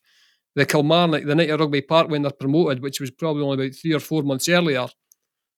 [0.55, 3.75] the Kilmarnock, the night at Rugby Park when they're promoted, which was probably only about
[3.75, 4.87] three or four months earlier,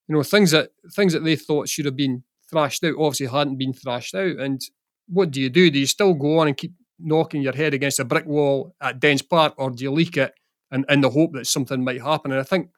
[0.08, 3.58] you know, things that things that they thought should have been thrashed out obviously hadn't
[3.58, 4.38] been thrashed out.
[4.38, 4.62] And
[5.08, 5.72] what do you do?
[5.72, 9.00] Do you still go on and keep knocking your head against a brick wall at
[9.00, 10.34] Dens Park, or do you leak it
[10.72, 12.32] and in the hope that something might happen?
[12.32, 12.70] And I think,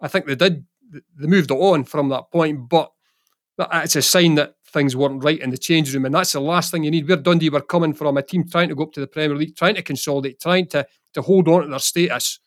[0.00, 0.64] I think they did.
[0.92, 2.90] They moved it on from that point, but
[3.74, 6.70] it's a sign that things weren't right in the change room, and that's the last
[6.70, 7.08] thing you need.
[7.08, 9.56] Where Dundee were coming from, a team trying to go up to the Premier League,
[9.56, 12.38] trying to consolidate, trying to to hold on to their status,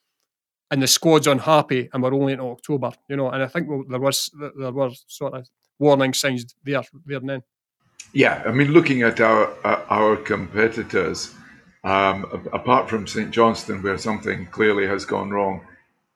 [0.71, 3.29] and the squad's unhappy, and we're only in October, you know.
[3.29, 5.47] And I think there was there were sort of
[5.79, 7.43] warning signs there there and then.
[8.13, 11.33] Yeah, I mean, looking at our our competitors,
[11.83, 15.61] um, apart from St Johnstone, where something clearly has gone wrong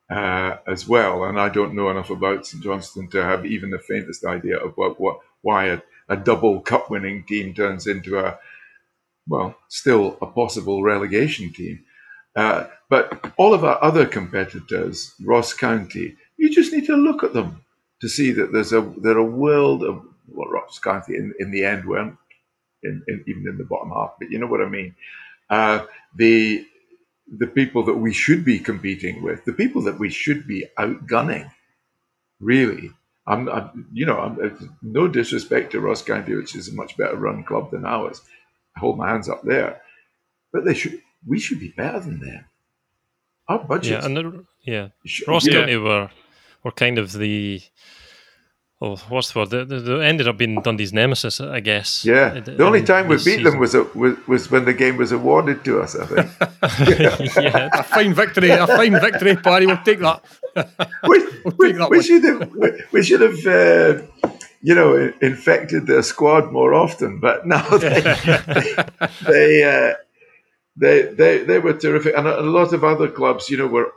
[0.10, 3.80] uh, as well, and I don't know enough about St Johnstone to have even the
[3.80, 8.38] faintest idea of what, what why a, a double cup winning team turns into a
[9.28, 11.84] well, still a possible relegation team.
[12.36, 17.34] Uh, but all of our other competitors, Ross County, you just need to look at
[17.34, 17.63] them
[18.00, 21.63] to see that there's a there a world of well, Ross County in, in the
[21.65, 22.17] end weren't
[22.84, 24.96] in, in, even in the bottom half, but you know what I mean.
[25.50, 26.65] Uh, the
[27.39, 31.52] the people that we should be competing with, the people that we should be outgunning,
[32.39, 32.91] really.
[33.28, 37.16] I'm, I'm you know, I'm, no disrespect to Ross County, which is a much better
[37.18, 38.22] run club than ours.
[38.76, 39.82] I hold my hands up there,
[40.54, 41.02] but they should.
[41.26, 42.46] We should be better than them.
[43.50, 44.04] Our Yeah, budget.
[44.06, 46.10] and the, yeah, should, Ross you know, County were
[46.63, 47.62] were kind of the
[48.82, 49.50] oh, what's the word?
[49.50, 52.06] They, they- they ended up being Dundee's nemesis, I guess.
[52.06, 54.74] Yeah, in- the only time we this beat them was, a, was was when the
[54.74, 55.96] game was awarded to us.
[55.96, 57.38] I think.
[57.44, 59.66] yeah, A fine victory, a fine victory, Paddy.
[59.66, 60.24] We'll take that.
[61.08, 64.02] we, we, we should have we, we should have uh,
[64.62, 68.02] you know infected their squad more often, but no, they
[69.28, 69.93] they, uh,
[70.76, 73.91] they they they were terrific, and a, a lot of other clubs, you know, were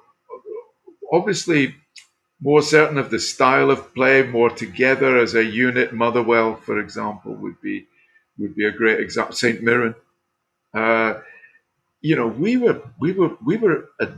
[1.12, 1.74] obviously
[2.42, 5.92] more certain of the style of play, more together as a unit.
[5.92, 7.86] Motherwell, for example, would be
[8.38, 9.34] would be a great example.
[9.34, 9.94] Saint Mirren.
[10.72, 11.14] Uh,
[12.02, 14.08] you know, we were we were we were, a,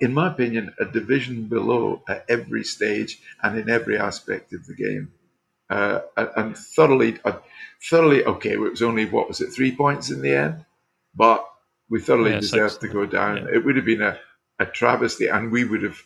[0.00, 4.74] in my opinion, a division below at every stage and in every aspect of the
[4.74, 5.12] game,
[5.70, 7.38] uh, and, thoroughly, uh,
[7.90, 8.52] thoroughly okay.
[8.52, 10.64] It was only what was it, three points in the end,
[11.14, 11.46] but
[11.90, 12.82] we thoroughly Yeah, deserved six.
[12.82, 13.46] to go down.
[13.46, 13.54] Yeah.
[13.54, 14.18] It would have been a,
[14.58, 15.98] a travesty, and we would have.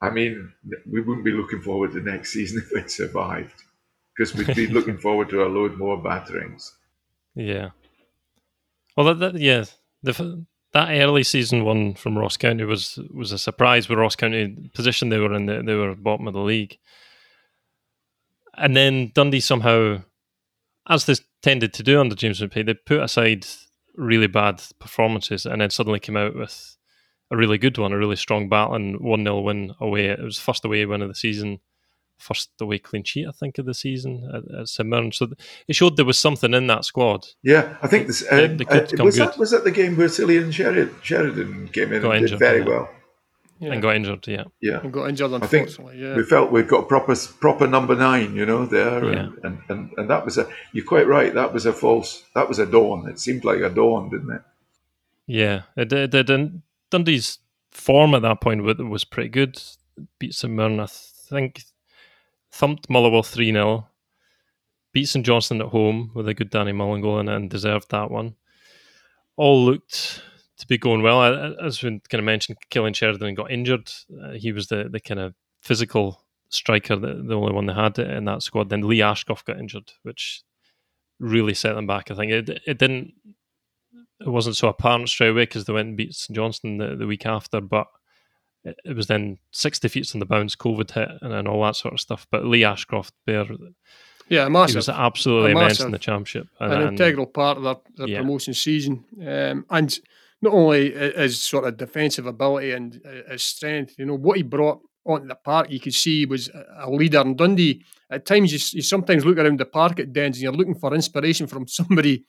[0.00, 0.52] I mean,
[0.90, 3.62] we wouldn't be looking forward to next season if we'd survived,
[4.16, 6.74] because we'd be looking forward to a load more batterings.
[7.34, 7.70] yeah.
[8.96, 9.64] Well, that, that yeah,
[10.02, 14.70] the that early season one from Ross County was was a surprise with Ross County
[14.74, 15.46] position they were in.
[15.46, 16.78] The, they were bottom of the league,
[18.56, 20.02] and then Dundee somehow,
[20.88, 23.46] as they tended to do under James McPake, they put aside
[23.96, 26.76] really bad performances and then suddenly came out with
[27.30, 30.06] a really good one, a really strong battle and one 0 win away.
[30.06, 31.60] It was first away win of the season,
[32.18, 35.12] first away clean sheet I think of the season at, at St Mirren.
[35.12, 37.26] So th- it showed there was something in that squad.
[37.42, 39.28] Yeah, I think this They- uh, they could uh, come was good.
[39.28, 42.44] that was that the game where Cillian Sheridan, Sheridan came in Got and injured, did
[42.46, 42.66] very yeah.
[42.68, 42.88] well.
[43.60, 43.72] Yeah.
[43.72, 44.26] and got injured.
[44.26, 46.16] Yeah, Yeah, And got injured, I think yeah.
[46.16, 49.18] we felt we've got proper proper number nine, you know, there, Yeah.
[49.20, 50.48] and, and, and and that was a.
[50.72, 51.32] You're quite right.
[51.32, 52.24] That was a false.
[52.34, 53.08] That was a dawn.
[53.08, 54.42] It seemed like a dawn, didn't it?
[55.26, 55.62] yeah.
[55.76, 56.14] It did.
[56.14, 56.30] It.
[56.30, 57.38] And Dundee's
[57.70, 59.62] form at that point was pretty good.
[60.18, 61.62] Beat St Mirren, I think.
[62.54, 63.88] Thumped Motherwell three 0
[64.92, 68.12] Beat St Johnstone at home with a good Danny Mullen goal and, and deserved that
[68.12, 68.36] one.
[69.36, 70.22] All looked
[70.58, 71.56] to be going well.
[71.60, 73.90] As we kind of mentioned, Cillian Sheridan got injured.
[74.22, 77.98] Uh, he was the, the kind of physical striker, the, the only one they had
[77.98, 78.68] in that squad.
[78.68, 80.42] Then Lee Ashcroft got injured, which
[81.18, 82.12] really set them back.
[82.12, 83.14] I think it it didn't
[84.20, 87.08] it wasn't so apparent straight away because they went and beat St Johnstone the, the
[87.08, 87.88] week after, but
[88.64, 91.76] it, it was then six defeats on the bounce, COVID hit, and, and all that
[91.76, 92.26] sort of stuff.
[92.30, 93.32] But Lee Ashcroft, he
[94.28, 94.74] yeah, massive.
[94.74, 96.48] He was absolutely A immense massive- in the championship.
[96.60, 98.18] an integral part of their, their yeah.
[98.20, 99.04] promotion season.
[99.20, 99.98] Um, and
[100.40, 104.42] not only his sort of defensive ability and uh, his strength, you know, what he
[104.42, 107.20] brought onto the park, you could see he was a leader.
[107.20, 110.52] And Dundee, at times, you, you sometimes look around the park at Dens and you're
[110.52, 112.24] looking for inspiration from somebody,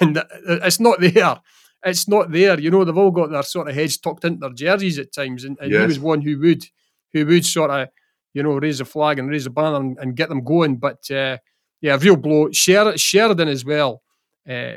[0.00, 1.40] and it's not there.
[1.84, 2.60] It's not there.
[2.60, 5.44] You know, they've all got their sort of heads tucked into their jerseys at times,
[5.44, 5.80] and, and yes.
[5.80, 6.64] he was one who would,
[7.12, 7.88] who would sort of,
[8.34, 10.76] you know, raise a flag and raise a banner and, and get them going.
[10.76, 11.38] But uh,
[11.80, 12.50] yeah, a real blow.
[12.52, 14.02] Sher- Sheridan as well.
[14.48, 14.76] Uh,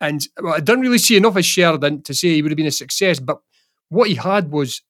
[0.00, 2.66] and well, I didn't really see enough of Sheridan to say he would have been
[2.66, 3.38] a success, but
[3.88, 4.82] what he had was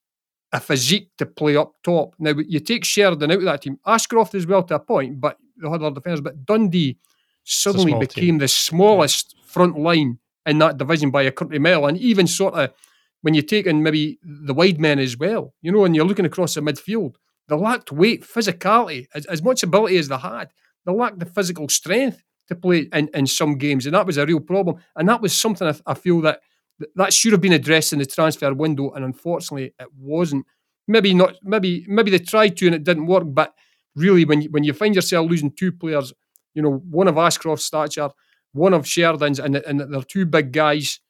[0.53, 2.15] a physique to play up top.
[2.19, 5.39] Now, you take Sheridan out of that team, Ashcroft as well to a point, but
[5.61, 6.99] they the other defenders, but Dundee
[7.45, 8.39] suddenly became team.
[8.39, 9.45] the smallest yeah.
[9.47, 11.87] front line in that division by a country mile.
[11.87, 12.73] And even sort of
[13.23, 16.27] when you take in maybe the wide men as well, you know, and you're looking
[16.27, 17.17] across the midfield,
[17.49, 20.51] they lacked weight, physicality, as, as much ability as they had.
[20.85, 24.27] They lacked the physical strength to play in, in some games, and that was a
[24.27, 24.77] real problem.
[24.95, 26.41] And that was something I, I feel that
[26.95, 30.47] that should have been addressed in the transfer window, and unfortunately, it wasn't.
[30.89, 31.35] Maybe not.
[31.43, 33.25] Maybe maybe they tried to and it didn't work.
[33.27, 33.55] But
[33.97, 36.13] really, when you, when you find yourself losing two players,
[36.55, 38.11] you know, one of Ashcroft's stature,
[38.57, 41.01] one of Sheridan's, and, and they're two big guys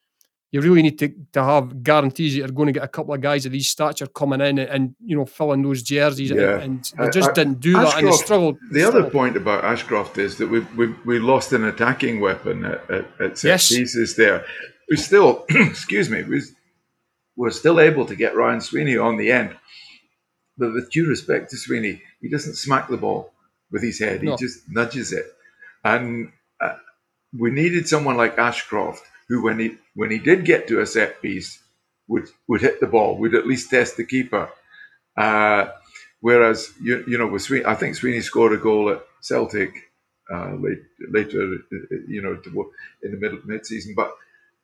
[0.53, 3.21] you really need to, to have guarantees that you're going to get a couple of
[3.21, 6.61] guys of these stature coming in and, and you know filling those jerseys yeah.
[6.61, 8.57] and, they just I, didn't do Ashcroft, that and they struggled.
[8.71, 9.03] The struggled.
[9.03, 13.21] other point about Ashcroft is that we we, we lost an attacking weapon at, at,
[13.21, 13.69] at set yes.
[13.69, 14.45] pieces there.
[14.89, 16.43] We still, excuse me, we
[17.37, 19.55] we're still able to get Ryan Sweeney on the end,
[20.57, 23.33] but with due respect to Sweeney, he doesn't smack the ball
[23.71, 25.27] with his head; he just nudges it,
[25.85, 26.31] and
[26.61, 26.77] uh,
[27.37, 31.21] we needed someone like Ashcroft who, when he when he did get to a set
[31.23, 31.63] piece,
[32.09, 34.49] would would hit the ball, would at least test the keeper.
[35.17, 35.69] Uh,
[36.21, 39.91] whereas you you know with Sweeney, I think Sweeney scored a goal at Celtic
[40.33, 41.59] uh, late, later,
[42.09, 42.39] you know,
[43.03, 43.95] in the middle mid season.
[43.95, 44.13] But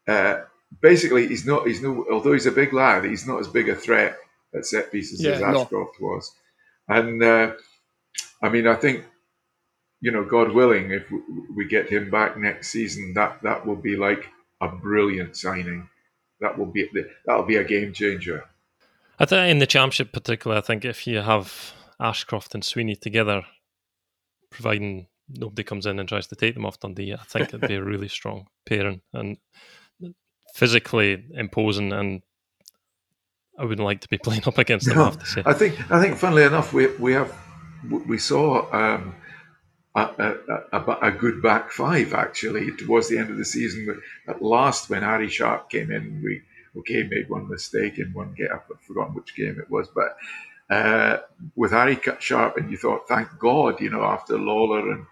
[0.07, 0.43] uh,
[0.81, 3.75] basically, he's not he's no although he's a big lad, he's not as big a
[3.75, 4.17] threat
[4.55, 6.07] at set pieces yeah, as Ashcroft no.
[6.07, 6.33] was.
[6.89, 7.53] And uh,
[8.43, 9.05] I mean, I think
[10.03, 11.05] you know, God willing, if
[11.57, 14.29] we get him back next season, that that will be like
[14.61, 15.89] a brilliant signing.
[16.41, 16.91] That will be
[17.25, 18.45] that'll be a game changer.
[19.21, 23.45] I think in the championship, particularly, I think if you have Ashcroft and Sweeney together,
[24.51, 27.77] providing nobody comes in and tries to take them off Dundee, I think it'd be
[27.77, 29.37] a really strong pairing and
[30.53, 31.93] physically imposing.
[31.93, 32.23] And
[33.57, 34.97] I wouldn't like to be playing up against them.
[34.97, 35.43] No, I have to say.
[35.47, 37.33] I think I think, funnily enough, we we have
[37.89, 39.15] we saw um,
[39.95, 40.35] a,
[40.73, 44.01] a, a, good back five actually towards the end of the season.
[44.27, 46.43] At last, when Harry Sharp came in, we
[46.79, 48.49] okay made one mistake in one game.
[48.53, 50.17] I've forgotten which game it was, but
[50.71, 51.19] uh,
[51.55, 55.07] with Harry Sharp, and you thought, thank God, you know, after Lawlor and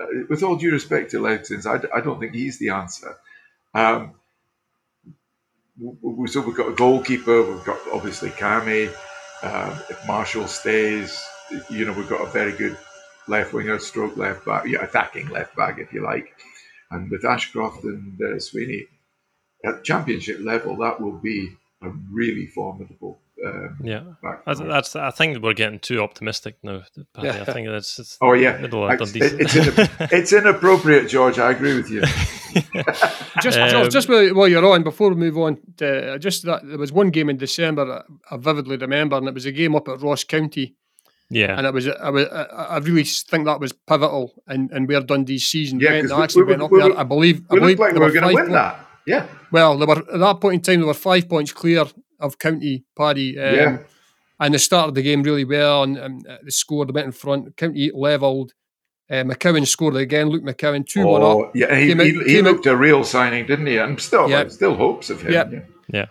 [0.00, 3.16] uh, with all due respect to Legzdins, I, I, don't think he's the answer.
[3.74, 4.14] Um,
[5.80, 7.42] we, so we've got a goalkeeper.
[7.42, 8.88] We've got obviously Cammy.
[9.42, 11.24] Um, if Marshall stays,
[11.70, 12.76] you know, we've got a very good
[13.28, 16.34] left winger, stroke left back, yeah, attacking left back if you like.
[16.90, 18.86] And with Ashcroft and uh, Sweeney
[19.64, 21.50] at championship level, that will be
[21.82, 23.20] a really formidable.
[23.44, 24.02] Um, yeah,
[24.44, 26.82] that's, that's, I think we're getting too optimistic now.
[27.22, 27.44] Yeah.
[27.46, 27.98] I think that's.
[27.98, 31.38] It's oh yeah, it's, it's, in, it's, inappropriate, George.
[31.38, 32.00] I agree with you.
[33.42, 36.90] just, um, just while you're on, before we move on, to, just that there was
[36.90, 40.24] one game in December I vividly remember, and it was a game up at Ross
[40.24, 40.74] County
[41.30, 45.02] yeah, and it was I, was, I really think that was pivotal in, in where
[45.02, 46.08] Dundee's season yeah, went.
[46.08, 46.98] They actually we, went up we, there.
[46.98, 47.42] I believe.
[47.50, 48.86] We I believe like they were going to win that.
[49.06, 49.26] Yeah.
[49.50, 50.80] Well, they were at that point in time.
[50.80, 51.84] They were five points clear
[52.20, 53.38] of County Paddy.
[53.38, 53.78] Um, yeah.
[54.40, 56.88] And they started the game really well, and, and they scored.
[56.88, 57.56] They went in front.
[57.56, 58.52] County levelled.
[59.10, 60.28] Uh, McCowan scored again.
[60.28, 61.56] Luke McCowan two oh, one up.
[61.56, 62.74] Yeah, he, he, he looked out.
[62.74, 63.78] a real signing, didn't he?
[63.78, 64.46] And still, yeah.
[64.48, 65.32] still hopes of him.
[65.32, 65.48] Yeah.
[65.50, 65.60] yeah.
[65.92, 66.06] yeah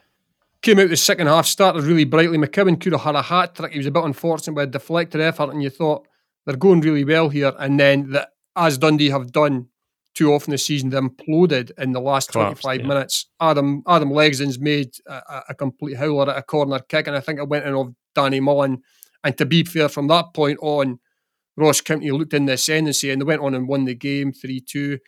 [0.68, 2.38] came out the second half, started really brightly.
[2.38, 3.72] McKibben could have had a hat trick.
[3.72, 6.06] He was a bit unfortunate with a deflected effort, and you thought
[6.46, 7.54] they're going really well here.
[7.58, 9.70] And then, the, as Dundee have done
[10.14, 12.86] too often this season, they imploded in the last Collapsed, 25 yeah.
[12.86, 13.28] minutes.
[13.40, 17.40] Adam Adam Legzdins made a, a, complete howler at a corner kick, and I think
[17.40, 18.82] it went in off Danny Mullen.
[19.24, 21.00] And to be fair, from that point on,
[21.56, 24.60] Ross County looked in the ascendancy and they went on and won the game 3
[24.60, 25.00] 2,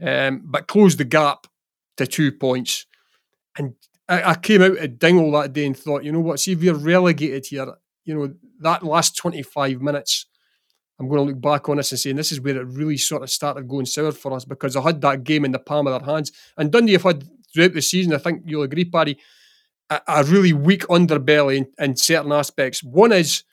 [0.00, 1.48] um, but closed the gap
[1.96, 2.86] to two points.
[3.56, 3.74] And
[4.08, 6.60] I, I came out at Dingwall that day and thought, you know what, see if
[6.60, 10.26] we're relegated here, you know, that last 25 minutes,
[10.98, 12.96] I'm going to look back on this and say, and this is where it really
[12.96, 15.86] sort of started going sour for us because I had that game in the palm
[15.86, 16.32] of their hands.
[16.56, 19.18] And Dundee have had throughout the season, I think you'll agree, Paddy,
[19.90, 22.82] a, a really weak underbelly in, in, certain aspects.
[22.82, 23.44] One is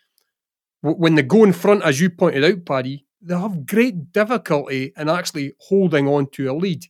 [0.81, 5.09] when they go in front, as you pointed out, Paddy, they have great difficulty in
[5.09, 6.85] actually holding on to a lead.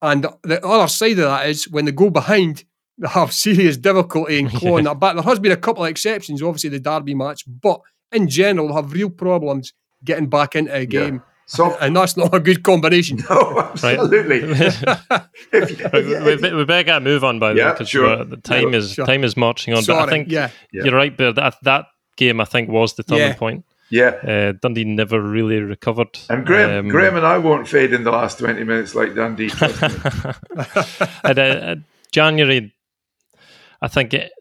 [0.00, 2.64] And the other side of that is when they go behind,
[3.06, 5.14] have serious difficulty in clawing that back.
[5.14, 7.80] There has been a couple of exceptions, obviously the Derby match, but
[8.12, 9.72] in general, they have real problems
[10.04, 11.16] getting back into a game.
[11.16, 11.20] Yeah.
[11.46, 11.78] Soft.
[11.80, 13.20] And that's not a good combination.
[13.30, 14.40] No, absolutely.
[14.42, 14.82] if,
[15.52, 18.24] if, we, we, better get a move on by the yeah, way, because sure.
[18.24, 19.06] the time is sure.
[19.06, 19.82] time is marching on.
[19.82, 20.50] Sorry, but I think yeah.
[20.72, 21.86] you're right, but that that
[22.16, 23.34] game I think was the turning yeah.
[23.34, 23.64] point.
[23.90, 26.18] Yeah, uh, Dundee never really recovered.
[26.28, 29.50] And Graham, um, Graham and I won't fade in the last twenty minutes like Dundee.
[31.24, 31.76] and, uh,
[32.12, 32.72] January,
[33.80, 34.32] I think it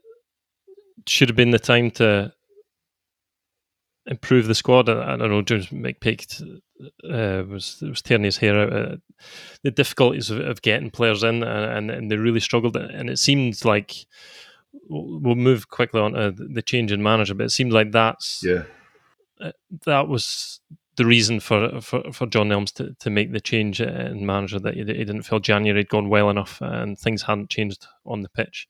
[1.08, 2.34] should have been the time to
[4.06, 4.90] improve the squad.
[4.90, 6.42] I, I don't know, James McPake
[7.10, 8.74] uh, was was tearing his hair out.
[8.74, 8.96] Uh,
[9.64, 12.78] the difficulties of, of, getting players in, and, and they really struggled.
[12.78, 14.06] And it seemed like
[14.90, 18.64] we'll move quickly on to the change in manager, but it seemed like that's yeah
[19.42, 19.52] uh,
[19.86, 20.60] that was
[20.96, 24.74] the reason for, for, for John Nelms to, to make the change in manager that
[24.74, 28.30] he, he didn't feel January had gone well enough and things hadn't changed on the
[28.30, 28.68] pitch.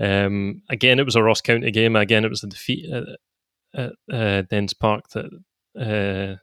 [0.00, 1.96] Um, again, it was a Ross County game.
[1.96, 3.04] Again, it was a defeat at,
[3.74, 5.26] at uh, Dens Park that
[5.78, 6.36] uh,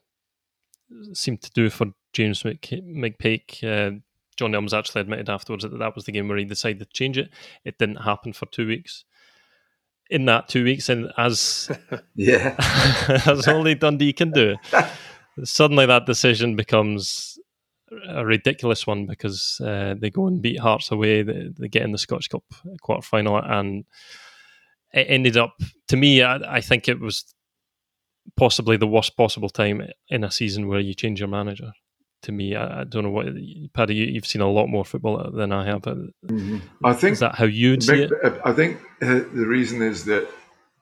[1.12, 3.62] seemed to do for James McPake.
[3.64, 3.98] Uh,
[4.36, 7.18] John Nelms actually admitted afterwards that that was the game where he decided to change
[7.18, 7.30] it.
[7.64, 9.04] It didn't happen for two weeks
[10.10, 11.70] in that two weeks, and as
[12.14, 12.56] yeah,
[13.26, 14.56] as only Dundee can do,
[15.44, 17.38] suddenly that decision becomes
[18.08, 21.22] a ridiculous one because uh, they go and beat Hearts away.
[21.22, 22.44] They, they, get in the Scottish Cup
[22.82, 23.84] quarter final, and
[24.92, 25.54] it ended up.
[25.88, 27.34] To me, I, I think it was
[28.36, 31.72] possibly the worst possible time in a season where you change your manager
[32.22, 32.54] to me.
[32.54, 33.26] I, I, don't know what
[33.72, 33.94] Paddy.
[33.94, 35.82] You, have seen a lot more football than I have.
[35.82, 36.58] Mm-hmm.
[36.84, 38.12] I think is that how you'd see it?
[38.44, 40.28] I think uh, the reason is that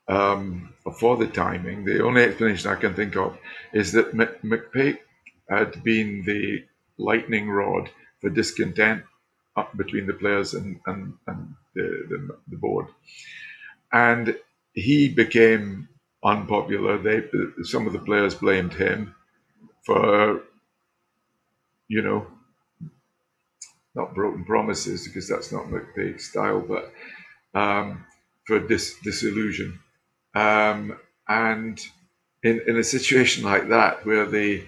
[0.08, 3.36] um, for the timing, the only explanation I can think of
[3.72, 4.98] is that McPake
[5.48, 6.64] had been the
[6.98, 7.90] lightning rod
[8.20, 9.04] for discontent
[9.56, 12.86] up between the players and, and, and the, the, the board,
[13.92, 14.36] and
[14.74, 15.88] he became
[16.24, 16.98] unpopular.
[16.98, 17.22] They
[17.62, 19.14] some of the players blamed him
[19.86, 20.42] for
[21.88, 22.26] you know,
[23.94, 26.92] not broken promises because that's not McPake's style, but
[27.58, 28.04] um,
[28.46, 29.78] for dis- disillusion.
[30.34, 31.80] Um, and
[32.42, 34.64] in, in a situation like that, where the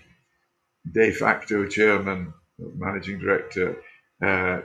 [0.90, 2.32] de facto chairman,
[2.76, 3.76] managing director,
[4.22, 4.60] uh,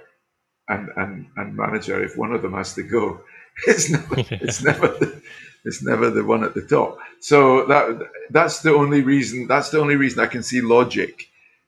[0.67, 3.21] and, and, and manager, if one of them has to go,
[3.67, 5.21] it's never, it's never the,
[5.63, 6.97] it's never the one at the top.
[7.19, 9.47] So that that's the only reason.
[9.47, 11.27] That's the only reason I can see logic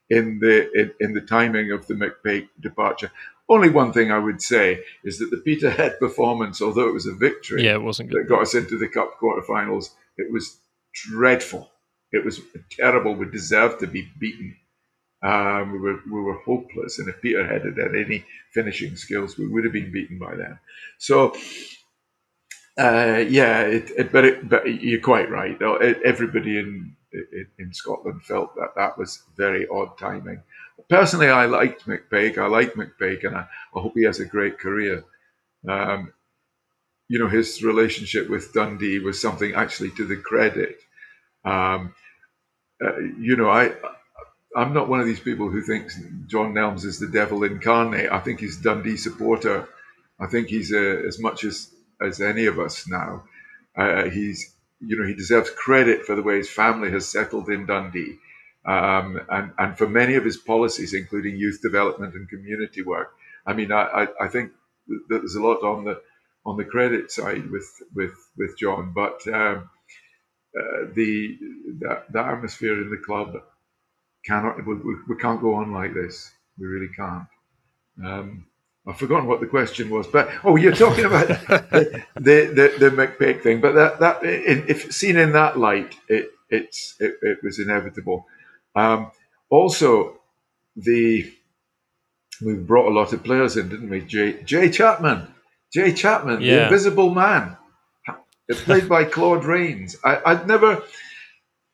[0.10, 3.12] in the in, in the timing of the McPake departure.
[3.50, 7.14] Only one thing I would say is that the Peterhead performance, although it was a
[7.14, 8.26] victory, yeah, it wasn't good.
[8.26, 10.60] that got us into the cup quarterfinals, it was
[10.94, 11.72] dreadful.
[12.12, 12.42] It was
[12.72, 13.16] terrible.
[13.16, 14.56] We deserved to be beaten.
[15.24, 19.64] Um, we were we were hopeless, and if Peterhead had any finishing skills, we would
[19.66, 20.60] have been beaten by then.
[21.00, 21.36] So,
[22.78, 25.60] uh, yeah, it, it, but it, but you're quite right.
[26.06, 26.96] Everybody in
[27.58, 30.44] in, Scotland felt that that was very odd timing.
[30.90, 32.38] Personally, I liked McPake.
[32.38, 35.04] I like McPake, and I, I hope he has a great career.
[35.68, 36.14] Um,
[37.10, 40.80] you know, his relationship with Dundee was something actually to the credit.
[41.48, 41.94] Um,
[42.84, 43.72] uh, you know, I
[44.56, 48.12] I'm not one of these people who thinks John Nelms is the devil incarnate.
[48.12, 49.68] I think he's Dundee supporter.
[50.20, 53.24] I think he's uh, as much as as any of us now.
[53.76, 57.66] Uh, he's you know, he deserves credit for the way his family has settled in
[57.66, 58.18] Dundee.
[58.66, 63.14] Um, and, and for many of his policies, including youth development and community work.
[63.46, 64.52] I mean, I, I, I think
[64.88, 66.02] that there's a lot on the
[66.46, 69.70] on the credit side with with with John, but um,
[70.56, 71.38] uh, the,
[71.80, 73.38] the, the atmosphere in the club
[74.26, 74.76] cannot we,
[75.08, 76.32] we, can't go on like this.
[76.58, 77.28] We really can't.
[78.04, 78.46] Um,
[78.88, 83.40] I've forgotten what the question was, but oh, you're talking about the, the, the the
[83.44, 83.60] thing.
[83.62, 88.26] But that that if seen in that light, it it's it, it was inevitable.
[88.76, 89.12] Um,
[89.50, 90.20] also,
[90.76, 91.32] the
[92.42, 94.02] we brought a lot of players in, didn't we?
[94.02, 95.28] Jay Jay Chapman,
[95.74, 96.56] Jay Chapman, yeah.
[96.56, 97.57] the Invisible Man,
[98.56, 99.98] played by Claude Rains.
[100.04, 100.84] I, I'd never.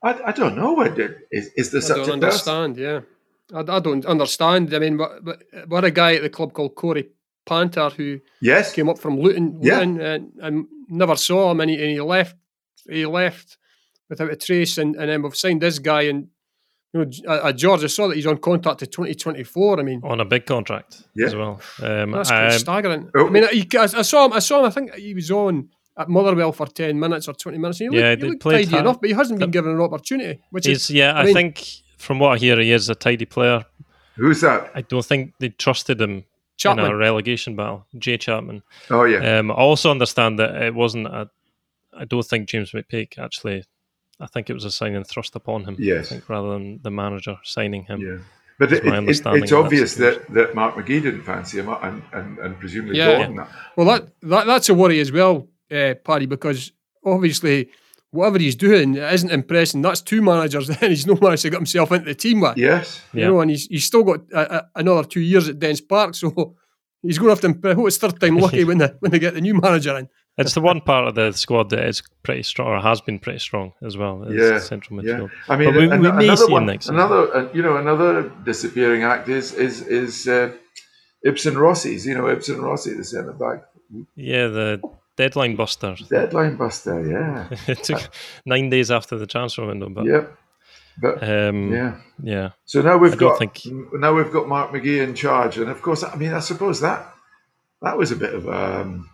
[0.04, 0.80] I, I don't know.
[0.80, 1.16] I did.
[1.32, 2.76] Is, is there such I don't a understand?
[2.76, 3.06] Person?
[3.52, 3.58] Yeah.
[3.58, 4.74] I, I don't understand.
[4.74, 7.10] I mean, but, but what a guy at the club called Corey
[7.46, 10.14] Panter who yes came up from Luton, Luton yeah.
[10.14, 12.36] and, and never saw him, and he, and he left.
[12.90, 13.58] He left
[14.10, 16.28] without a trace, and, and then we've signed this guy, and
[16.94, 19.80] you know, uh, George, I saw that he's on contract to 2024.
[19.80, 21.28] I mean, on a big contract yeah.
[21.28, 21.62] as well.
[21.82, 23.10] Um, That's um, staggering.
[23.16, 23.28] Oh.
[23.28, 24.34] I mean, he, I, I, saw him.
[24.34, 24.66] I saw him.
[24.66, 27.82] I think he was on at Motherwell for 10 minutes or 20 minutes.
[27.82, 30.42] And he yeah, looked, he looked tidy enough, but he hasn't been given an opportunity.
[30.50, 31.66] Which is, yeah, I, I mean, think
[31.98, 33.66] from what I hear, he is a tidy player.
[34.16, 34.72] Who's that?
[34.76, 36.26] I don't think they trusted him.
[36.56, 36.86] Chapman.
[36.86, 37.86] in a relegation battle.
[37.98, 38.62] Jay Chapman.
[38.90, 39.40] Oh yeah.
[39.40, 41.30] Um, I also understand that it wasn't a.
[41.98, 43.64] I don't think James McPake actually.
[44.20, 45.76] I think it was a signing thrust upon him.
[45.80, 46.08] Yes.
[46.08, 48.02] I think rather than the manager signing him.
[48.02, 48.18] Yeah.
[48.60, 51.02] But That's it, my it, it, understanding it's of that obvious that, that Mark McGee
[51.02, 53.18] didn't fancy him, and, and, and presumably Yeah.
[53.18, 53.48] Gordon.
[53.76, 56.72] Well, that, that that's a worry as well, uh, Paddy, because
[57.06, 57.70] obviously
[58.12, 59.82] whatever he's doing isn't impressing.
[59.82, 62.58] That's two managers, and he's no managed to get himself into the team with.
[62.58, 63.02] Yes.
[63.14, 63.28] You Yeah.
[63.30, 66.56] know, and he's he's still got a, a, another two years at Dens Park, so
[67.02, 67.48] he's going to have to.
[67.48, 67.72] impress.
[67.74, 70.08] I hope it's third time lucky when they when they get the new manager in.
[70.36, 73.38] It's the one part of the squad that is pretty strong, or has been pretty
[73.38, 74.24] strong as well.
[74.24, 75.32] Is Yeah, central Yeah, midfield.
[75.48, 76.96] I mean, But we- an- we may another see him one, next season.
[76.96, 80.52] another, uh, you know, another disappearing act is is is uh,
[81.24, 82.06] Ibsen Rossi's.
[82.08, 83.64] You know, Ibsen Rossi, the centre back,
[84.16, 84.82] Yeah, the
[85.18, 85.96] deadline buster.
[86.10, 87.06] deadline buster.
[87.08, 88.10] Yeah, it took
[88.46, 90.38] nine days after the transfer window, but yep.
[91.02, 91.96] But um, yeah.
[92.22, 93.62] yeah, so now we've I got think-
[93.94, 97.12] now we've got Mark McGee in charge, and of course, I mean, I suppose that
[97.82, 99.10] that was a bit of um,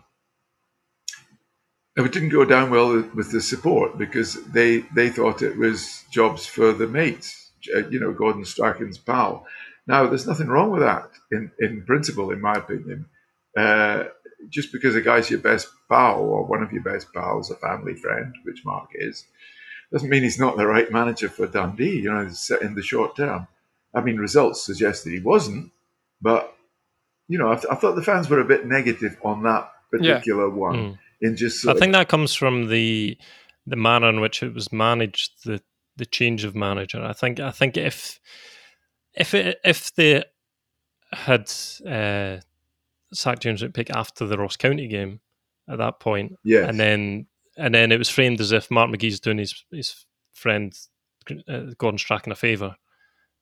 [1.96, 6.04] it didn't go down well with- with the support because they they thought it was
[6.10, 9.46] jobs for the mates, uh, you know, Gordon Strachan's pal.
[9.86, 13.06] Now, there's nothing wrong with that in in principle, in my opinion.
[13.56, 14.04] Uh,
[14.48, 17.94] just because a guy's your best pal or one of your best pals, a family
[17.94, 19.24] friend, which Mark is,
[19.92, 22.00] doesn't mean he's not the right manager for Dundee.
[22.00, 22.30] You know,
[22.62, 23.48] in the short term.
[23.92, 25.72] I mean, results suggest that he wasn't,
[26.22, 26.54] but
[27.26, 30.48] you know, I, th- I thought the fans were a bit negative on that particular
[30.48, 30.74] one.
[30.74, 30.98] Mm.
[31.20, 33.18] In just I sort of- think that comes from the
[33.66, 35.60] the manner in which it was managed, the
[35.96, 37.04] the change of manager.
[37.04, 38.20] I think I think if
[39.14, 40.24] if it, if they
[41.12, 41.50] had
[41.86, 42.40] uh,
[43.12, 45.20] sacked James McPake after the Ross County game
[45.68, 49.20] at that point, yes, and then and then it was framed as if Mark McGee's
[49.20, 50.74] doing his his friend
[51.48, 52.76] uh, Gordon Strachan a favour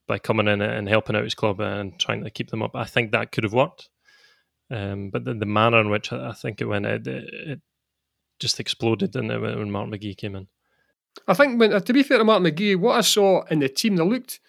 [0.07, 2.75] by coming in and helping out his club and trying to keep them up.
[2.75, 3.89] I think that could have worked,
[4.71, 7.61] um, but the, the manner in which I I think it went, it, it
[8.39, 10.47] just exploded in it when Mark McGee came in.
[11.27, 13.69] I think when uh, to be fair to Mark McGee, what I saw in the
[13.69, 14.39] team, they looked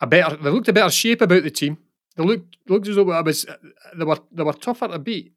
[0.00, 0.36] a better.
[0.36, 1.78] They looked a better shape about the team.
[2.18, 3.54] They looked looked as though it was uh,
[3.96, 5.32] they were they were tougher to beat.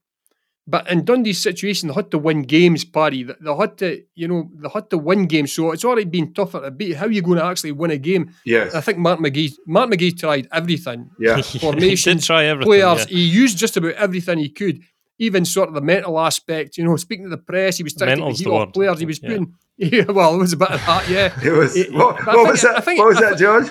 [0.68, 3.24] But in Dundee's situation, they had to win games, Paddy.
[3.24, 5.52] They they had to, you know, they had to win games.
[5.54, 6.98] So it's already been tougher to beat.
[6.98, 8.34] How are you going to actually win a game?
[8.46, 11.10] Yeah, I think Mark McGee, Mark McGee tried everything.
[11.20, 12.70] yeah, he did Formations, try everything.
[12.72, 13.18] Players, yeah.
[13.18, 14.82] he used just about everything he could.
[15.20, 18.10] Even sort of the mental aspect, you know, speaking to the press, he was trying
[18.10, 19.00] Mental's to the keep heat off players.
[19.00, 19.30] He was yeah.
[19.30, 21.40] putting, yeah, well, it was a bit of that, yeah.
[21.44, 21.76] it was.
[21.76, 22.78] It- what but I what think- was that?
[22.78, 23.68] I think- what was I that, George?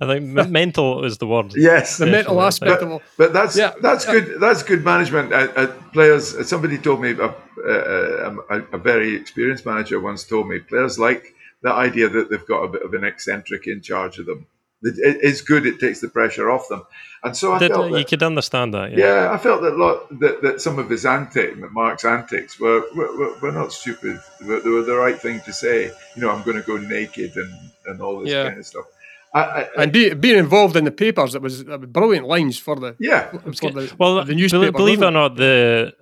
[0.00, 1.52] I think m- mental is the word.
[1.56, 3.02] Yes, The mental aspect but, of it.
[3.18, 4.40] but that's Yeah, that's good.
[4.40, 5.32] That's good management.
[5.32, 6.34] Uh, uh, players.
[6.34, 7.28] uh, Somebody told me a,
[7.68, 12.46] a, a, a very experienced manager once told me players like the idea that they've
[12.46, 14.46] got a bit of an eccentric in charge of them.
[14.82, 15.64] It, it- it's good.
[15.66, 16.82] It takes the pressure off them.
[17.24, 18.90] And so I Did- felt you could understand that.
[18.90, 18.98] Yeah.
[19.06, 23.16] yeah, I felt that lot that, that some of his antics, Mark's antics, were were,
[23.16, 24.18] were, were not stupid.
[24.40, 25.84] They were, they were the right thing to say.
[26.16, 27.52] You know, I'm going to go naked and,
[27.86, 28.48] and all this Yeah.
[28.48, 28.86] kind of stuff.
[29.34, 32.58] I, I, And be, being involved in the papers, it was, it was brilliant lines
[32.58, 34.72] for the yeah, for the, Well, the newspaper.
[34.72, 35.94] believe it or wasn't not, the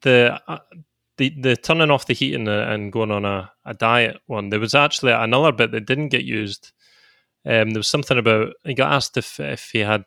[0.00, 0.58] the uh,
[1.16, 4.48] the the turning off the heat and, uh, and going on a, a diet one.
[4.48, 6.72] There was actually another bit that didn't get used.
[7.44, 10.04] Um, there was something about he got asked if if he had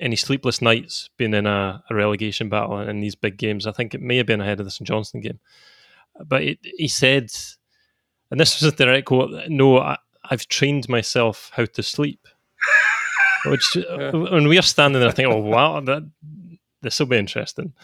[0.00, 3.66] any sleepless nights being in a, a relegation battle in these big games.
[3.66, 5.38] I think it may have been ahead of the St Johnstone game,
[6.26, 7.30] but it, he said,
[8.30, 9.98] and this was a direct quote: "No, I,
[10.32, 12.26] I've trained myself how to sleep."
[13.46, 16.02] Which, uh, when we are standing there, I think, "Oh wow, that
[16.80, 17.74] this will be interesting."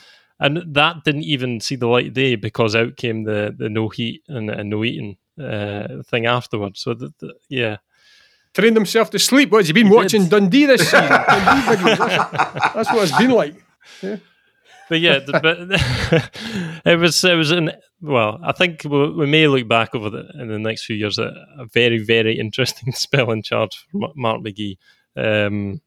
[0.40, 3.88] And that didn't even see the light of day because out came the, the no
[3.88, 6.78] heat and, and no eating uh, thing afterwards.
[6.78, 7.78] So, the, the, yeah,
[8.54, 9.50] Trained himself to sleep.
[9.50, 10.30] What has he been He watching did.
[10.30, 11.08] Dundee this season?
[11.08, 11.98] Dundee videos.
[11.98, 13.54] That's, that's what it's been like.
[14.88, 18.38] but yeah, the, but it was it was an well.
[18.42, 21.32] I think we, we may look back over the in the next few years at
[21.58, 24.76] a very very interesting spell in charge for Ma- Mark McGee.
[25.16, 25.80] Um,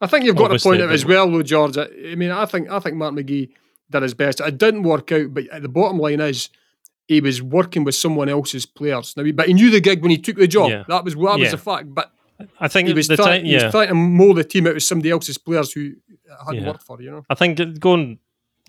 [0.00, 1.78] I think you've got to point it out as well, though, George.
[1.78, 3.50] I I mean, I think I think Mark McGee
[3.90, 4.40] did his best.
[4.40, 6.48] It didn't work out, but the bottom line is
[7.06, 9.14] he was working with someone else's players.
[9.16, 10.70] Now, but he knew the gig when he took the job.
[10.70, 10.84] Yeah.
[10.88, 11.50] That was that was Yeah.
[11.50, 11.94] the fact.
[11.94, 12.10] But
[12.58, 14.76] I think he was, the trying, time, he was trying to mold the team out
[14.76, 15.92] of somebody else's players who
[16.46, 16.68] hadn't Yeah.
[16.68, 17.00] worked for.
[17.00, 17.24] You know.
[17.30, 18.18] I think going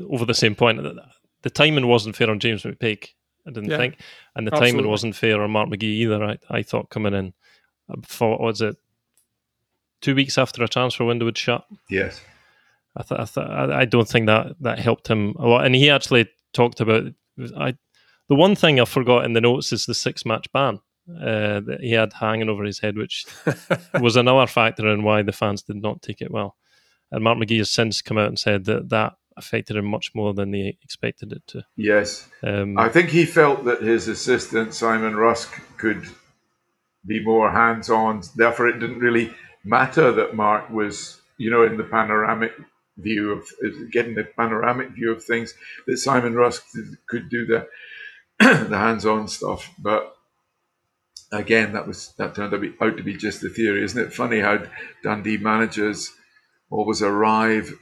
[0.10, 1.02] over the same point, the,
[1.44, 3.10] the timing wasn't fair on James McPake.
[3.48, 3.78] I didn't Yeah.
[3.78, 4.00] think,
[4.36, 6.24] and the timing wasn't fair on Mark McGee either.
[6.24, 7.34] I, I thought coming in,
[7.90, 8.76] I thought was it
[10.02, 11.64] two weeks after a transfer window would shut.
[11.90, 12.22] yes,
[12.98, 15.66] I th- I, th- I I don't think that that helped him a lot.
[15.66, 17.04] And he actually talked about
[17.58, 17.76] I.
[18.28, 21.78] The one thing I forgot in the notes is the six match ban uh, that
[21.82, 23.26] he had hanging over his head, which
[24.02, 26.56] was another factor in why the fans did not take it well.
[27.12, 30.34] And Mark McGee has since come out and said that that affected him much more
[30.34, 31.66] than they expected it to.
[31.76, 32.28] Yes.
[32.44, 36.08] Um, I think he felt that his assistant, Simon Rusk, could
[37.06, 38.22] be more hands on.
[38.36, 39.34] Therefore, it didn't really
[39.64, 42.54] matter that Mark was, you know, in the panoramic
[42.98, 43.46] view of
[43.92, 45.54] getting the panoramic view of things,
[45.86, 46.66] that Simon Rusk
[47.08, 47.68] could do the,
[48.40, 49.72] the hands on stuff.
[49.78, 50.16] But
[51.32, 53.84] again, that was that turned out to, be, out to be just the theory.
[53.84, 54.64] Isn't it funny how
[55.04, 56.12] Dundee managers
[56.70, 57.74] always arrive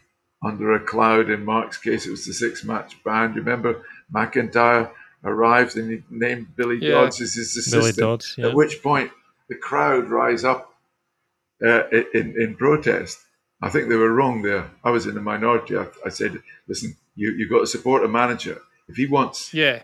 [0.43, 1.29] under a cloud?
[1.29, 3.33] In Mark's case, it was the six match ban.
[3.33, 3.83] Remember,
[4.13, 4.91] McIntyre
[5.23, 6.91] arrived and he named Billy yeah.
[6.91, 7.97] Dodds as his assistant.
[7.97, 8.47] Dodds, yeah.
[8.47, 9.11] At which point,
[9.49, 10.73] the crowd rise up
[11.63, 13.19] uh, in, in protest.
[13.61, 14.69] I think they were wrong there.
[14.83, 15.77] I was in the minority.
[15.77, 16.37] I, I said,
[16.67, 18.61] listen, you, you've got to support a manager.
[18.87, 19.83] If he wants yeah.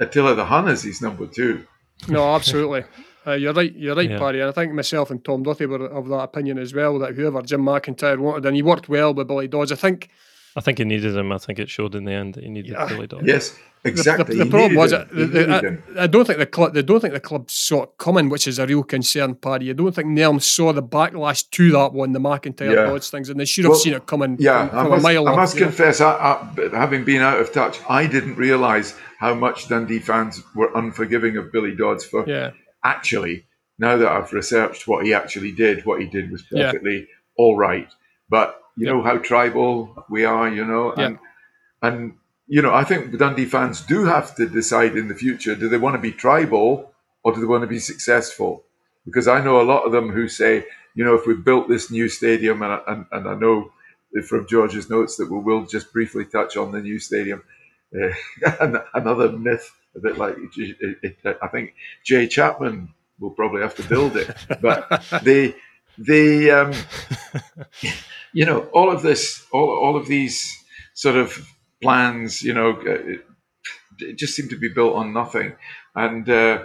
[0.00, 1.66] Attila the Hun is his number two,
[2.08, 2.84] no, absolutely.
[3.26, 3.74] Uh, you're right.
[3.74, 4.18] You're right, yeah.
[4.18, 4.40] Barry.
[4.40, 6.98] And I think myself and Tom Duthie were of that opinion as well.
[6.98, 9.72] That whoever Jim McIntyre wanted, and he worked well with Billy Dodds.
[9.72, 10.10] I think.
[10.54, 11.32] I think he needed him.
[11.32, 12.86] I think it showed in the end that he needed yeah.
[12.86, 13.26] Billy Dodds.
[13.26, 14.38] Yes, exactly.
[14.38, 16.72] The, the, the problem was, it, the, I, I, don't think the club.
[16.72, 19.68] They don't think the club saw it coming, which is a real concern, Paddy.
[19.68, 22.86] I don't think Nelms saw the backlash to that one, the McIntyre yeah.
[22.86, 24.36] Dodds things, and they should have well, seen it coming.
[24.40, 28.06] Yeah, from, from I must, I must confess, I, having been out of touch, I
[28.06, 32.52] didn't realise how much Dundee fans were unforgiving of Billy Dodds for yeah.
[32.86, 33.46] Actually,
[33.78, 37.04] now that I've researched what he actually did, what he did was perfectly yeah.
[37.36, 37.88] all right.
[38.28, 41.18] But you know how tribal we are, you know, and
[41.82, 42.14] and
[42.48, 45.78] you know, I think Dundee fans do have to decide in the future: do they
[45.78, 48.64] want to be tribal or do they want to be successful?
[49.04, 50.64] Because I know a lot of them who say,
[50.94, 53.72] you know, if we built this new stadium, and and, and I know
[54.28, 57.42] from George's notes that we will just briefly touch on the new stadium
[58.46, 61.74] uh, another myth, a bit like it, it, I think
[62.04, 64.88] Jay Chapman will probably have to build it, but
[65.22, 65.54] the
[65.98, 66.72] the um,
[68.32, 70.52] you know all of this, all all of these
[70.94, 71.48] sort of
[71.82, 73.24] plans, you know, it,
[73.98, 75.54] it just seem to be built on nothing,
[75.94, 76.28] and.
[76.28, 76.64] Uh,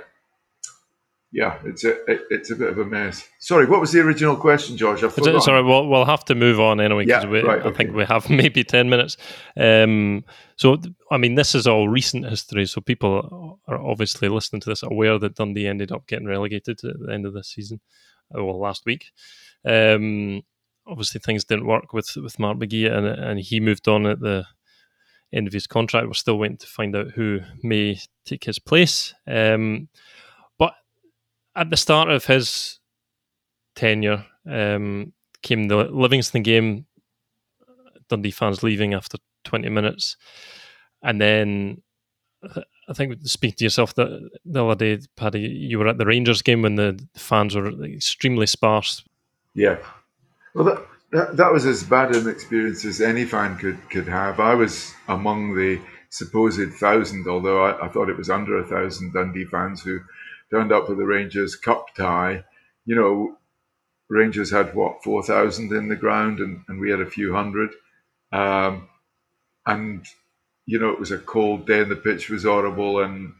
[1.33, 1.95] yeah, it's a
[2.29, 3.25] it's a bit of a mess.
[3.39, 5.01] Sorry, what was the original question, George?
[5.01, 8.03] I've Sorry, we'll, we'll have to move on anyway because yeah, right, I think we
[8.03, 9.15] have maybe ten minutes.
[9.55, 10.25] Um,
[10.57, 10.77] so,
[11.09, 15.17] I mean, this is all recent history, so people are obviously listening to this aware
[15.19, 17.79] that Dundee ended up getting relegated at the end of the season,
[18.37, 19.05] uh, well, last week.
[19.65, 20.41] Um,
[20.85, 24.45] obviously, things didn't work with with Mark McGee, and and he moved on at the
[25.31, 26.07] end of his contract.
[26.07, 29.13] We're still waiting to find out who may take his place.
[29.25, 29.87] Um,
[31.55, 32.79] at the start of his
[33.75, 36.85] tenure, um, came the Livingston game.
[38.09, 40.17] Dundee fans leaving after 20 minutes,
[41.01, 41.81] and then
[42.43, 46.41] I think speaking to yourself the, the other day, Paddy, you were at the Rangers
[46.41, 49.03] game when the fans were extremely sparse.
[49.53, 49.77] Yeah,
[50.53, 54.39] well, that, that, that was as bad an experience as any fan could could have.
[54.39, 55.79] I was among the
[56.09, 59.99] supposed thousand, although I, I thought it was under a thousand Dundee fans who
[60.51, 62.43] turned up for the Rangers Cup tie.
[62.85, 63.37] You know,
[64.09, 67.71] Rangers had what four thousand in the ground, and, and we had a few hundred.
[68.31, 68.89] Um,
[69.65, 70.05] and
[70.65, 73.33] you know, it was a cold day, and the pitch was horrible, and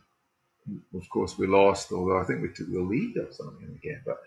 [0.96, 1.92] of course we lost.
[1.92, 4.20] Although I think we took the lead or something in the game, but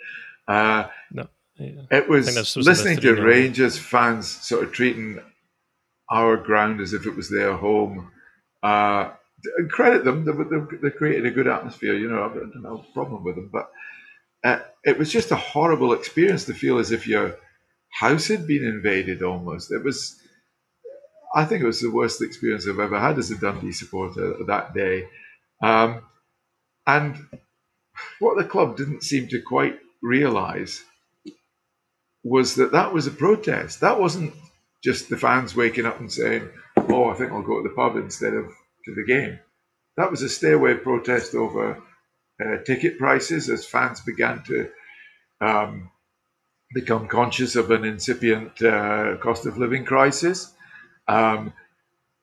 [0.53, 1.83] uh, no, yeah.
[1.91, 2.27] it was,
[2.57, 5.21] was listening to Rangers fans sort of treating
[6.11, 8.11] our ground as if it was their home.
[8.63, 9.11] Uh,
[9.69, 10.25] credit them.
[10.25, 11.95] They, they, created a good atmosphere.
[11.95, 13.51] You know, I've got no problem with them.
[13.53, 13.71] But
[14.43, 17.37] uh, it was just a horrible experience to feel as if your
[17.91, 19.73] house had been invaded almost.
[19.73, 20.21] It was,
[21.35, 24.75] I think it was the worst experience I've ever had as a Dundee supporter that
[24.75, 25.09] day.
[25.63, 26.03] Um,
[26.87, 27.17] and
[28.19, 30.85] what the club didn't seem to quite realise
[32.23, 33.81] was that that was a protest.
[33.81, 34.35] That wasn't
[34.83, 37.97] just the fans waking up and saying, "Oh, I think I'll go to the pub
[37.97, 38.53] instead of
[38.87, 39.39] to the game.
[39.97, 41.83] That was a stairway protest over
[42.45, 44.71] uh, ticket prices as fans began to
[45.41, 45.91] um,
[46.75, 50.53] become conscious of an incipient uh, cost of living crisis.
[51.09, 51.53] Um,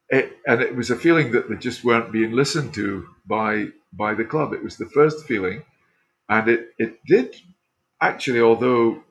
[0.09, 4.13] it, and it was a feeling that they just weren't being listened to by by
[4.13, 4.53] the club.
[4.53, 5.63] It was the first feeling,
[6.29, 7.35] and it it did
[8.01, 8.41] actually.
[8.41, 9.03] Although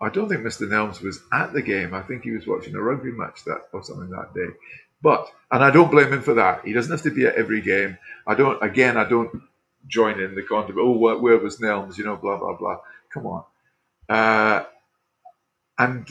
[0.00, 0.68] I don't think Mr.
[0.68, 3.82] Nelms was at the game, I think he was watching a rugby match that or
[3.84, 4.54] something that day.
[5.04, 6.64] But and I don't blame him for that.
[6.64, 7.98] He doesn't have to be at every game.
[8.26, 8.62] I don't.
[8.64, 9.42] Again, I don't
[9.86, 10.78] join in the content.
[10.80, 11.98] Oh, where, where was Nelms?
[11.98, 12.78] You know, blah blah blah.
[13.12, 13.44] Come on.
[14.08, 14.64] Uh,
[15.78, 16.10] and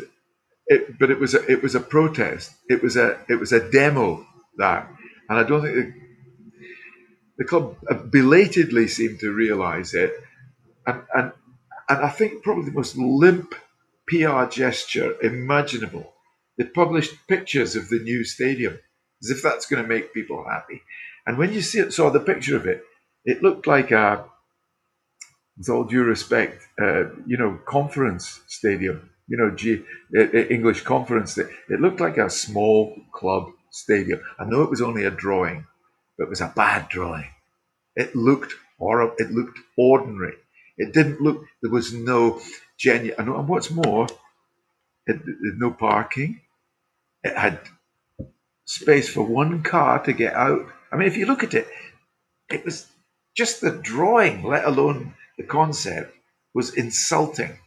[0.67, 2.51] it, but it was a, it was a protest.
[2.69, 4.27] It was a it was a demo
[4.57, 4.87] that,
[5.27, 5.93] and I don't think the,
[7.39, 7.77] the club
[8.11, 10.13] belatedly seemed to realise it.
[10.85, 11.31] And and
[11.89, 13.55] and I think probably the most limp
[14.07, 16.12] PR gesture imaginable.
[16.57, 18.79] They published pictures of the new stadium
[19.21, 20.81] as if that's going to make people happy.
[21.25, 22.83] And when you see it, saw the picture of it,
[23.25, 24.25] it looked like a,
[25.57, 29.09] with all due respect, uh, you know, conference stadium.
[29.29, 29.81] You know, G,
[30.49, 31.37] English conference.
[31.37, 34.19] It looked like a small club stadium.
[34.37, 35.65] I know it was only a drawing,
[36.17, 37.29] but it was a bad drawing.
[37.95, 39.15] It looked horrible.
[39.17, 40.35] It looked ordinary.
[40.77, 41.45] It didn't look.
[41.61, 42.41] There was no
[42.77, 43.15] genuine.
[43.17, 44.07] And what's more,
[45.07, 46.41] it, it no parking.
[47.23, 47.59] It had
[48.65, 50.67] space for one car to get out.
[50.91, 51.67] I mean, if you look at it,
[52.49, 52.87] it was
[53.35, 56.15] just the drawing, let alone the concept,
[56.53, 57.57] was insulting.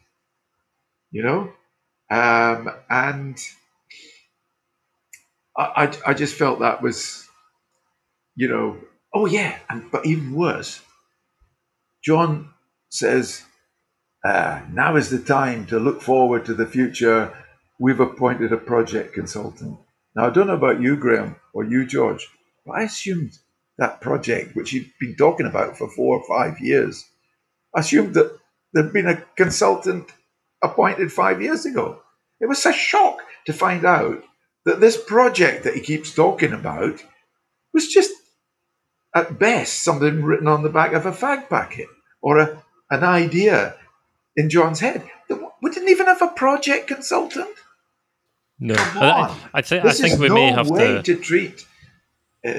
[1.11, 1.53] You know,
[2.09, 3.37] um, and
[5.57, 7.27] I, I, I just felt that was,
[8.35, 8.77] you know,
[9.13, 10.81] oh yeah, and but even worse,
[12.03, 12.49] John
[12.89, 13.43] says,
[14.23, 17.33] uh, now is the time to look forward to the future.
[17.79, 19.79] We've appointed a project consultant.
[20.15, 22.27] Now, I don't know about you, Graham, or you, George,
[22.65, 23.37] but I assumed
[23.77, 27.05] that project, which you've been talking about for four or five years,
[27.75, 28.37] I assumed that
[28.73, 30.11] there'd been a consultant
[30.63, 32.01] appointed five years ago.
[32.39, 34.23] It was a shock to find out
[34.65, 37.03] that this project that he keeps talking about
[37.73, 38.11] was just,
[39.15, 41.87] at best, something written on the back of a fag packet
[42.21, 43.75] or a, an idea
[44.37, 45.03] in John's head.
[45.61, 47.49] We didn't even have a project consultant.
[48.59, 51.65] No, I, I, think I think we no may have to, to treat.
[52.45, 52.53] Uh,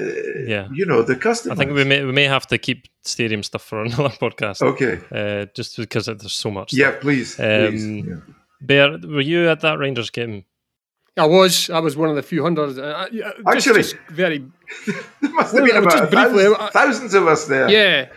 [0.47, 1.55] yeah, you know the customer.
[1.55, 4.63] I think we may we may have to keep stadium stuff for another podcast.
[4.63, 6.73] Okay, uh, just because there's so much.
[6.73, 7.39] Yeah, please.
[7.41, 7.87] Um, please.
[7.87, 8.17] Yeah.
[8.61, 10.45] Bear, were you at that Rangers game?
[11.19, 11.71] I was.
[11.71, 12.79] I was one of the few hundred.
[12.79, 14.39] Uh, uh just, Actually, just very.
[15.21, 17.69] there must have been about briefly, thousands, thousands, of us there.
[17.69, 18.09] Yeah.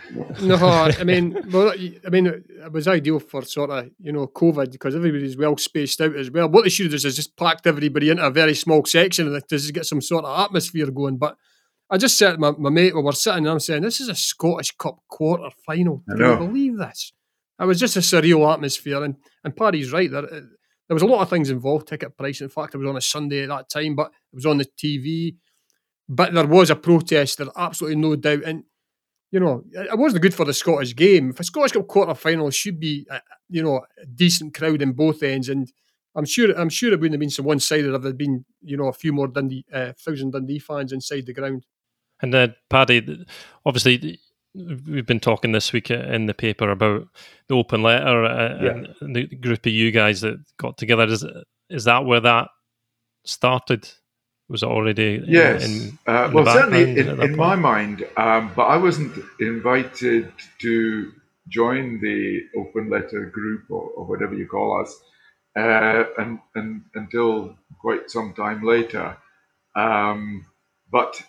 [0.42, 4.70] No, I mean, well, I mean, it was ideal for sort of you know COVID
[4.70, 6.48] because everybody's well spaced out as well.
[6.48, 9.42] What they should have done is just packed everybody into a very small section and
[9.48, 11.18] just get some sort of atmosphere going.
[11.18, 11.36] But
[11.92, 14.14] I just said my, my mate, we were sitting and I'm saying, this is a
[14.14, 16.02] Scottish Cup quarter final.
[16.08, 17.12] Can you believe this?
[17.60, 19.04] It was just a surreal atmosphere.
[19.04, 20.10] And, and Paddy's right.
[20.10, 20.40] There, uh,
[20.88, 22.40] there was a lot of things involved, ticket price.
[22.40, 24.64] In fact, it was on a Sunday at that time, but it was on the
[24.64, 25.36] TV.
[26.08, 28.42] But there was a protest, there absolutely no doubt.
[28.44, 28.64] And,
[29.30, 31.30] you know, it wasn't good for the Scottish game.
[31.30, 34.92] If a Scottish Cup quarter final should be, a, you know, a decent crowd in
[34.92, 35.48] both ends.
[35.48, 35.72] And
[36.14, 38.76] I'm sure I'm sure it wouldn't have been so one sided if there'd been, you
[38.76, 41.64] know, a few more Dundee, uh, thousand Dundee fans inside the ground.
[42.20, 43.24] And then, Paddy,
[43.64, 44.20] obviously,
[44.54, 47.08] we've been talking this week in the paper about
[47.48, 48.84] the open letter uh, yeah.
[49.00, 51.04] and the group of you guys that got together.
[51.04, 51.24] Is
[51.70, 52.48] is that where that
[53.24, 53.88] started?
[54.48, 55.22] Was it already?
[55.26, 55.64] Yes.
[55.64, 61.12] In, uh, in well, certainly in, in my mind, um, but I wasn't invited to
[61.48, 64.94] join the open letter group or, or whatever you call us,
[65.56, 69.16] uh, and, and until quite some time later.
[69.74, 70.46] Um,
[70.90, 71.22] but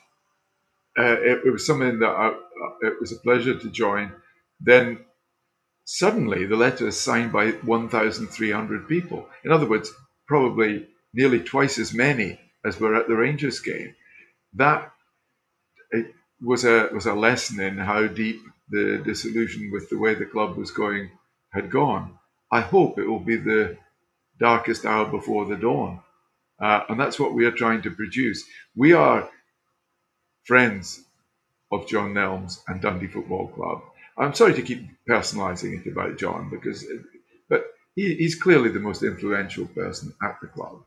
[0.97, 2.35] uh, it, it, was something that I,
[2.81, 4.11] it was a pleasure to join.
[4.59, 4.99] Then
[5.85, 9.27] suddenly the letter is signed by 1,300 people.
[9.43, 9.91] In other words,
[10.27, 13.95] probably nearly twice as many as were at the Rangers game.
[14.53, 14.91] That
[16.43, 20.57] was a was a lesson in how deep the disillusion with the way the club
[20.57, 21.09] was going
[21.53, 22.17] had gone.
[22.51, 23.77] I hope it will be the
[24.39, 26.01] darkest hour before the dawn,
[26.61, 28.43] uh, and that's what we are trying to produce.
[28.75, 29.29] We are
[30.45, 31.03] friends
[31.71, 33.81] of John Nelms and Dundee Football Club.
[34.17, 36.85] I'm sorry to keep personalising it about John because,
[37.49, 37.65] but
[37.95, 40.83] he, he's clearly the most influential person at the club.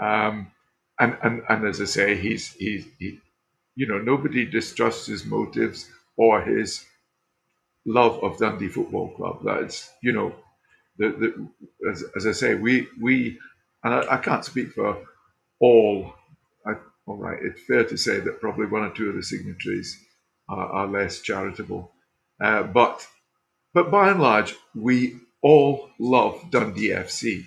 [0.00, 0.52] Um,
[1.00, 3.20] and, and, and as I say, he's, he's he,
[3.76, 6.84] you know, nobody distrusts his motives or his
[7.86, 9.40] love of Dundee Football Club.
[9.44, 10.34] That's, you know,
[10.98, 13.38] the, the, as, as I say, we, we
[13.84, 14.98] and I, I can't speak for
[15.60, 16.14] all
[17.06, 19.98] all right, it's fair to say that probably one or two of the signatories
[20.48, 21.92] are, are less charitable.
[22.40, 23.06] Uh, but,
[23.74, 27.46] but by and large, we all love Dundee FC.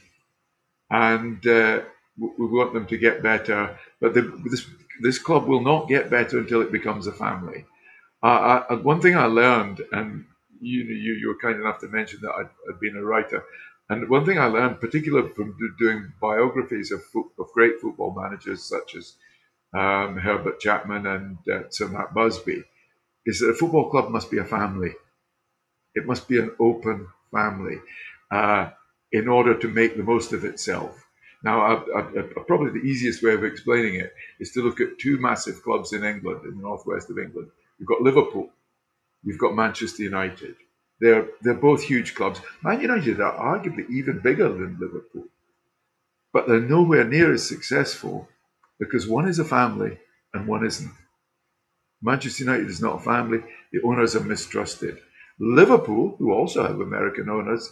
[0.90, 1.82] And uh,
[2.18, 3.78] we want them to get better.
[4.00, 4.66] But the, this,
[5.02, 7.66] this club will not get better until it becomes a family.
[8.24, 10.26] Uh, I, one thing I learned, and
[10.62, 13.44] you, you, you were kind enough to mention that I'd, I'd been a writer.
[13.90, 17.02] And one thing I learned, particularly from doing biographies of,
[17.40, 19.14] of great football managers such as
[19.78, 22.64] um, Herbert Chapman and uh, Sir Matt Busby,
[23.26, 24.94] is that a football club must be a family.
[25.94, 27.78] It must be an open family
[28.32, 28.70] uh,
[29.12, 31.06] in order to make the most of itself.
[31.44, 34.98] Now, I, I, I, probably the easiest way of explaining it is to look at
[35.00, 37.50] two massive clubs in England, in the northwest of England.
[37.78, 38.50] You've got Liverpool,
[39.24, 40.56] you've got Manchester United.
[41.00, 42.42] They're they're both huge clubs.
[42.64, 45.26] Man United are arguably even bigger than Liverpool.
[46.34, 48.28] but they're nowhere near as successful
[48.80, 49.98] because one is a family
[50.34, 50.92] and one isn't.
[52.02, 53.40] Manchester United is not a family.
[53.72, 55.00] The owners are mistrusted.
[55.40, 57.72] Liverpool, who also have American owners,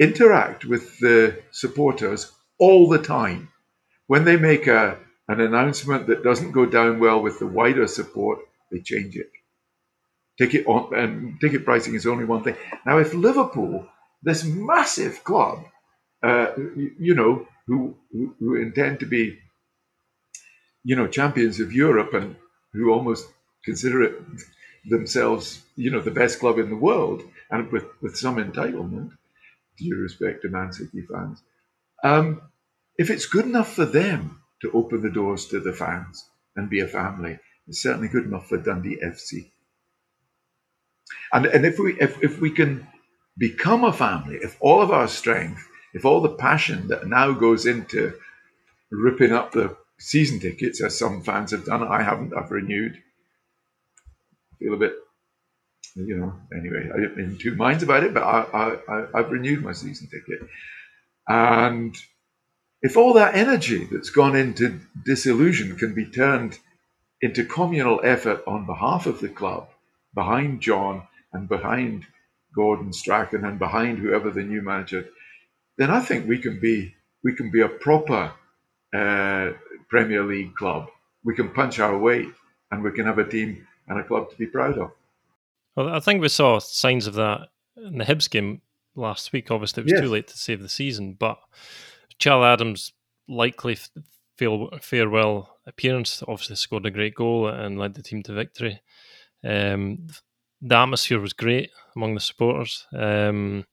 [0.00, 3.50] interact with the supporters all the time.
[4.06, 8.40] When they make a, an announcement that doesn't go down well with the wider support,
[8.70, 9.30] they change it.
[10.38, 12.56] Ticket on, and ticket pricing is only one thing.
[12.84, 13.86] Now, if Liverpool,
[14.22, 15.64] this massive club,
[16.22, 19.38] uh, you, you, know, who, who, who intend to be,
[20.84, 22.36] you know, champions of Europe and
[22.72, 23.26] who almost
[23.64, 24.14] consider it
[24.84, 29.10] themselves, you know, the best club in the world, and with, with some entitlement,
[29.78, 31.42] due respect to Man City fans.
[32.02, 32.42] Um,
[32.98, 36.80] if it's good enough for them to open the doors to the fans and be
[36.80, 39.50] a family, it's certainly good enough for Dundee FC.
[41.32, 42.86] And, and if we if, if we can
[43.36, 47.66] become a family, if all of our strength, if all the passion that now goes
[47.66, 48.14] into
[48.90, 52.96] ripping up the season tickets, as some fans have done, I haven't, I've renewed.
[54.58, 54.94] Feel a bit,
[55.94, 59.72] you know, anyway, I'm in two minds about it, but I, I, I've renewed my
[59.72, 60.48] season ticket.
[61.28, 61.96] And
[62.82, 66.58] if all that energy that's gone into disillusion can be turned
[67.20, 69.68] into communal effort on behalf of the club,
[70.14, 72.06] behind John and behind
[72.54, 75.06] Gordon Strachan and behind whoever the new manager,
[75.76, 78.32] then I think we can be we can be a proper
[78.94, 79.52] uh,
[79.94, 80.88] Premier League club.
[81.22, 82.26] We can punch our weight,
[82.72, 84.90] and we can have a team and a club to be proud of.
[85.76, 88.60] Well, I think we saw signs of that in the Hibs game
[88.96, 89.52] last week.
[89.52, 90.00] Obviously, it was yes.
[90.00, 91.38] too late to save the season, but
[92.18, 92.92] Charlie Adams
[93.28, 93.78] likely
[94.80, 98.82] farewell appearance obviously scored a great goal and led the team to victory.
[99.44, 100.08] Um,
[100.60, 102.84] the atmosphere was great among the supporters.
[102.92, 103.64] Um,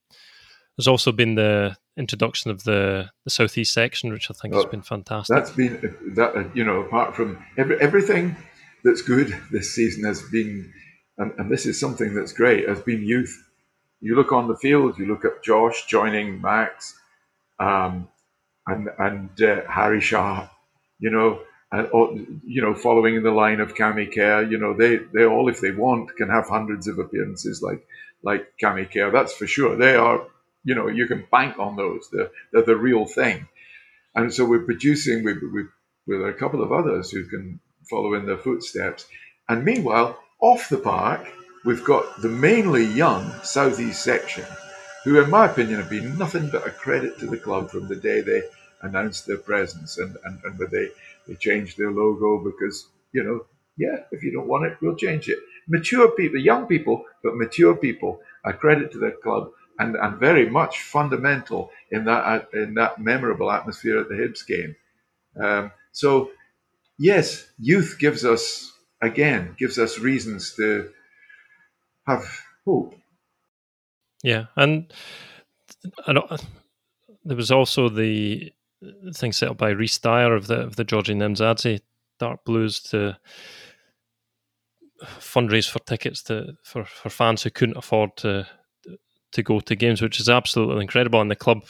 [0.78, 4.82] there's also been the introduction of the, the southeast section, which I think has been
[4.82, 5.36] fantastic.
[5.36, 8.36] That's been that you know apart from every, everything
[8.84, 10.72] that's good this season has been,
[11.18, 13.48] and, and this is something that's great, has been youth.
[14.00, 16.98] You look on the field, you look at Josh joining Max,
[17.60, 18.08] um,
[18.68, 20.50] and and uh, Harry Sharp,
[21.00, 24.98] you know, and you know, following in the line of Cammy Kerr, you know, they
[25.14, 27.86] they all, if they want, can have hundreds of appearances like
[28.24, 29.12] like Cammy Kerr.
[29.12, 29.76] That's for sure.
[29.76, 30.22] They are,
[30.64, 32.10] you know, you can bank on those.
[32.12, 33.48] They're, they're the real thing.
[34.16, 35.38] And so we're producing with,
[36.08, 37.60] with a couple of others who can
[37.90, 39.06] follow in their footsteps.
[39.48, 41.28] And meanwhile, off the park,
[41.66, 44.46] we've got the mainly young southeast section
[45.04, 47.96] who, in my opinion, have been nothing but a credit to the club from the
[47.96, 48.44] day they
[48.82, 50.90] announced their presence and, and, and where they,
[51.28, 53.46] they changed their logo because, you know,
[53.78, 55.40] yeah, if you don't want it, we'll change it.
[55.68, 59.52] Mature people, young people, but mature people, a credit to the club
[59.82, 64.76] and, and very much fundamental in that in that memorable atmosphere at the Hibs game.
[65.42, 66.32] Um, so,
[66.98, 68.72] yes, youth gives us
[69.02, 70.90] again gives us reasons to
[72.08, 72.24] have
[72.66, 72.96] hope
[74.24, 74.92] yeah, and
[76.06, 76.38] I
[77.24, 78.52] there was also the
[79.14, 81.82] thing set up by Rhys Dyer of the of the Georgi Nemsadze
[82.20, 83.18] Dark Blues to
[85.20, 88.48] fundraise for tickets to for, for fans who couldn't afford to
[89.34, 91.22] to go to games, which is absolutely incredible.
[91.22, 91.64] And the club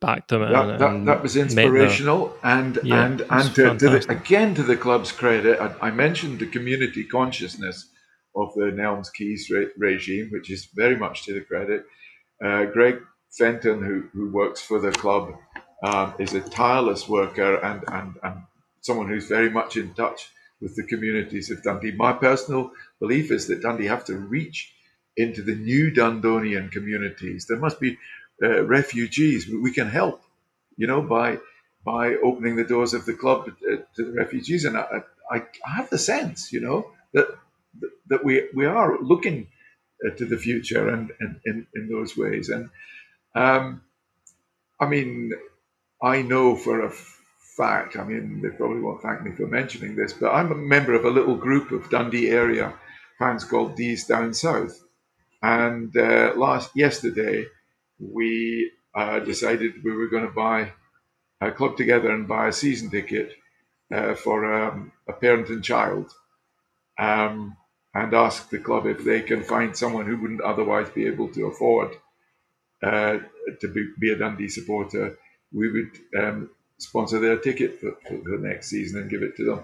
[0.00, 0.42] backed them.
[0.42, 4.62] That, and, that, that, was inspirational, and yeah, and and to, to the, again to
[4.62, 7.88] the club's credit, I, I mentioned the community consciousness
[8.34, 11.84] of the Nelms Keyes re- regime, which is very much to the credit.
[12.42, 13.00] Uh, Greg
[13.36, 15.34] Fenton, who, who works for the club,
[15.82, 18.42] um, is a tireless worker and, and, and
[18.80, 20.30] someone who's very much in touch
[20.60, 21.92] with the communities of Dundee.
[21.92, 24.72] My personal belief is that Dundee have to reach
[25.16, 27.46] into the new Dundonian communities.
[27.48, 27.98] There must be
[28.42, 29.48] uh, refugees.
[29.48, 30.22] We can help,
[30.76, 31.38] you know, by
[31.84, 34.64] by opening the doors of the club to, uh, to the refugees.
[34.64, 35.36] And I, I,
[35.66, 37.28] I have the sense, you know, that
[38.08, 39.48] that we we are looking
[40.06, 42.48] uh, to the future and, and in, in those ways.
[42.48, 42.70] And
[43.34, 43.82] um,
[44.80, 45.32] I mean,
[46.02, 46.92] I know for a
[47.56, 50.94] fact, I mean, they probably won't thank me for mentioning this, but I'm a member
[50.94, 52.74] of a little group of Dundee area
[53.18, 54.80] fans called D's Down South.
[55.42, 57.46] And uh, last yesterday,
[57.98, 60.72] we uh, decided we were going to buy
[61.40, 63.32] a club together and buy a season ticket
[63.92, 66.12] uh, for um, a parent and child.
[66.98, 67.56] Um,
[67.94, 71.46] and ask the club if they can find someone who wouldn't otherwise be able to
[71.46, 71.96] afford
[72.82, 73.18] uh,
[73.60, 75.18] to be, be, a Dundee supporter.
[75.52, 79.44] We would um, sponsor their ticket for, for, the next season and give it to
[79.44, 79.60] them,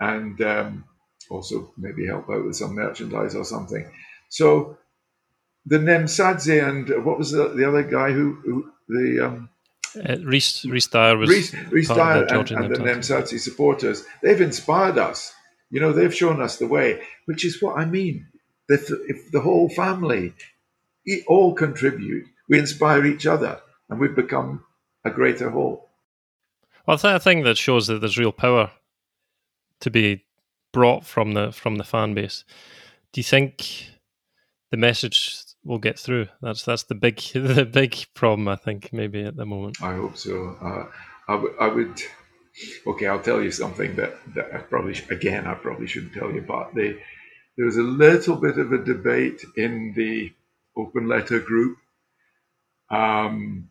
[0.00, 0.84] and um,
[1.30, 3.90] also maybe help out with some merchandise or something.
[4.28, 4.78] So
[5.68, 9.48] the Nemsadze and what was the, the other guy who, who the um,
[9.96, 14.04] Uh, Rhys, Rhys Dyer was Rhys, Rhys Dyer the and, and the Nemsadze supporters.
[14.22, 15.32] They've inspired us.
[15.70, 18.26] You know, they've shown us the way, which is what I mean.
[18.68, 20.34] If, if the whole family
[21.26, 24.64] all contribute, we inspire each other, and we become
[25.04, 25.88] a greater whole.
[26.86, 28.70] Well, I think that shows that there's real power
[29.80, 30.24] to be
[30.72, 32.44] brought from the from the fan base.
[33.12, 33.90] Do you think
[34.70, 36.26] the message will get through?
[36.40, 39.80] That's that's the big the big problem I think maybe at the moment.
[39.82, 40.56] I hope so.
[40.60, 40.86] Uh,
[41.28, 42.00] I, w- I would.
[42.86, 46.40] Okay, I'll tell you something that, that I probably again I probably shouldn't tell you,
[46.40, 46.98] but the,
[47.56, 50.32] there was a little bit of a debate in the
[50.76, 51.76] open letter group.
[52.90, 53.68] Um,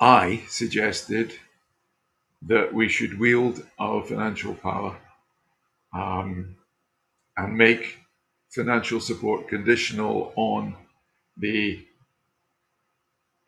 [0.00, 1.34] I suggested
[2.42, 4.96] that we should wield our financial power
[5.92, 6.56] um,
[7.36, 7.98] and make
[8.54, 10.76] financial support conditional on
[11.36, 11.84] the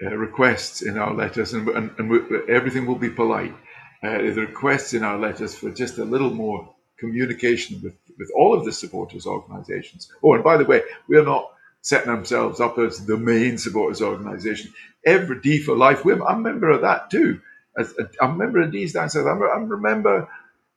[0.02, 3.54] uh, requests in our letters, and, and, and we, everything will be polite.
[4.02, 8.54] Uh, the requests in our letters for just a little more communication with, with all
[8.54, 10.11] of the supporters organizations.
[10.22, 11.50] Oh, and by the way, we are not
[11.80, 14.72] setting ourselves up as the main supporters organization.
[15.04, 17.40] Every D for Life, I'm a member of that too.
[17.78, 19.26] As I'm a member of Dees Down South.
[19.26, 20.28] I'm, I'm a member,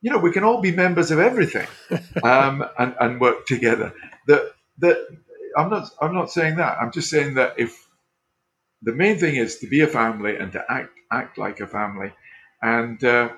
[0.01, 1.67] you know, we can all be members of everything
[2.23, 3.93] um, and, and work together.
[4.27, 4.97] That, that
[5.57, 6.77] I'm not I'm not saying that.
[6.79, 7.87] I'm just saying that if
[8.81, 12.13] the main thing is to be a family and to act act like a family,
[12.61, 13.29] and uh,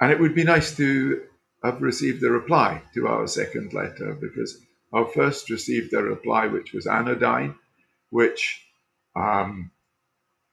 [0.00, 1.22] and it would be nice to
[1.62, 4.58] have received a reply to our second letter because
[4.92, 7.54] our first received a reply which was anodyne,
[8.10, 8.64] which
[9.16, 9.70] um,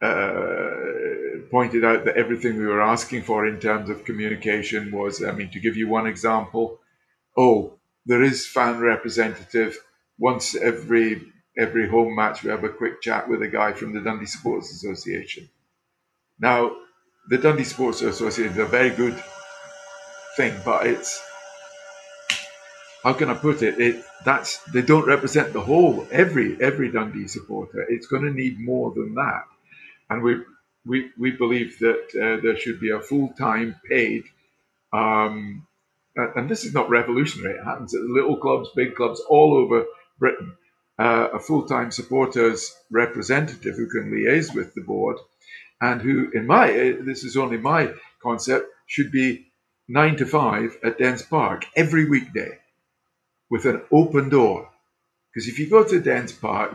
[0.01, 0.71] uh,
[1.49, 5.49] pointed out that everything we were asking for in terms of communication was, I mean,
[5.51, 6.79] to give you one example,
[7.37, 9.77] oh, there is fan representative
[10.17, 11.21] once every
[11.57, 14.71] every home match we have a quick chat with a guy from the Dundee Sports
[14.71, 15.49] Association.
[16.39, 16.75] Now,
[17.29, 19.15] the Dundee Sports Association is a very good
[20.35, 21.23] thing, but it's
[23.03, 23.79] how can I put it?
[23.79, 27.85] It that's they don't represent the whole every every Dundee supporter.
[27.89, 29.43] It's going to need more than that,
[30.09, 30.37] and we
[30.85, 34.23] we we believe that uh, there should be a full time paid.
[34.93, 35.67] Um,
[36.15, 37.55] and this is not revolutionary.
[37.55, 39.85] It happens at little clubs, big clubs all over
[40.17, 40.55] Britain.
[40.97, 45.17] Uh, a full time supporters representative who can liaise with the board
[45.81, 47.91] and who, in my, uh, this is only my
[48.23, 49.51] concept, should be
[49.89, 52.59] nine to five at Dens Park every weekday
[53.49, 54.69] with an open door.
[55.33, 56.73] Because if you go to Dens Park,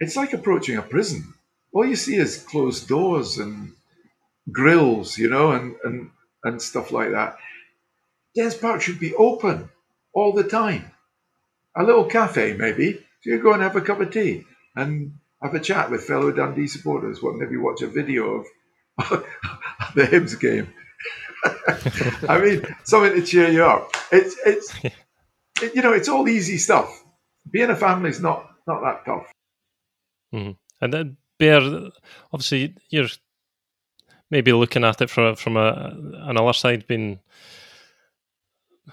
[0.00, 1.34] it's like approaching a prison.
[1.74, 3.72] All you see is closed doors and
[4.50, 6.10] grills, you know, and, and,
[6.42, 7.36] and stuff like that.
[8.34, 9.68] Dens Park should be open
[10.12, 10.90] all the time.
[11.76, 12.94] A little cafe, maybe.
[13.22, 14.44] So you go and have a cup of tea
[14.76, 17.22] and have a chat with fellow Dundee supporters.
[17.22, 18.46] Well, maybe watch a video of
[19.94, 20.72] the Hibs game.
[22.28, 23.94] I mean, something to cheer you up.
[24.10, 24.74] It's it's
[25.62, 27.04] it, you know, it's all easy stuff.
[27.50, 29.30] Being a family is not not that tough.
[30.34, 30.52] Mm-hmm.
[30.80, 31.60] And then, Bear,
[32.32, 33.08] obviously, you're
[34.30, 37.20] maybe looking at it from from a another side, being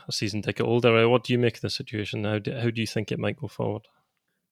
[0.07, 1.07] a season ticket holder.
[1.09, 2.23] What do you make of the situation?
[2.23, 3.87] How do, how do you think it might go forward?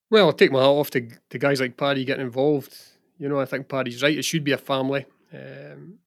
[0.10, 2.76] Well, I'll take my hat off to, to guys like Paddy getting involved.
[3.18, 4.18] You know, I think Paddy's right.
[4.18, 5.06] It should be a family.
[5.34, 6.00] Um,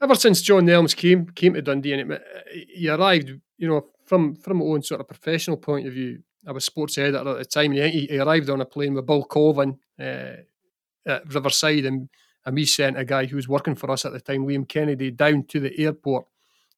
[0.00, 2.22] ever since John Nelms came came to Dundee and it,
[2.74, 6.52] he arrived, you know, from from my own sort of professional point of view, I
[6.52, 7.72] was sports editor at the time.
[7.72, 10.36] And he, he arrived on a plane with Bill Colvin uh,
[11.06, 12.08] at Riverside, and,
[12.44, 15.10] and we sent a guy who was working for us at the time, Liam Kennedy,
[15.10, 16.26] down to the airport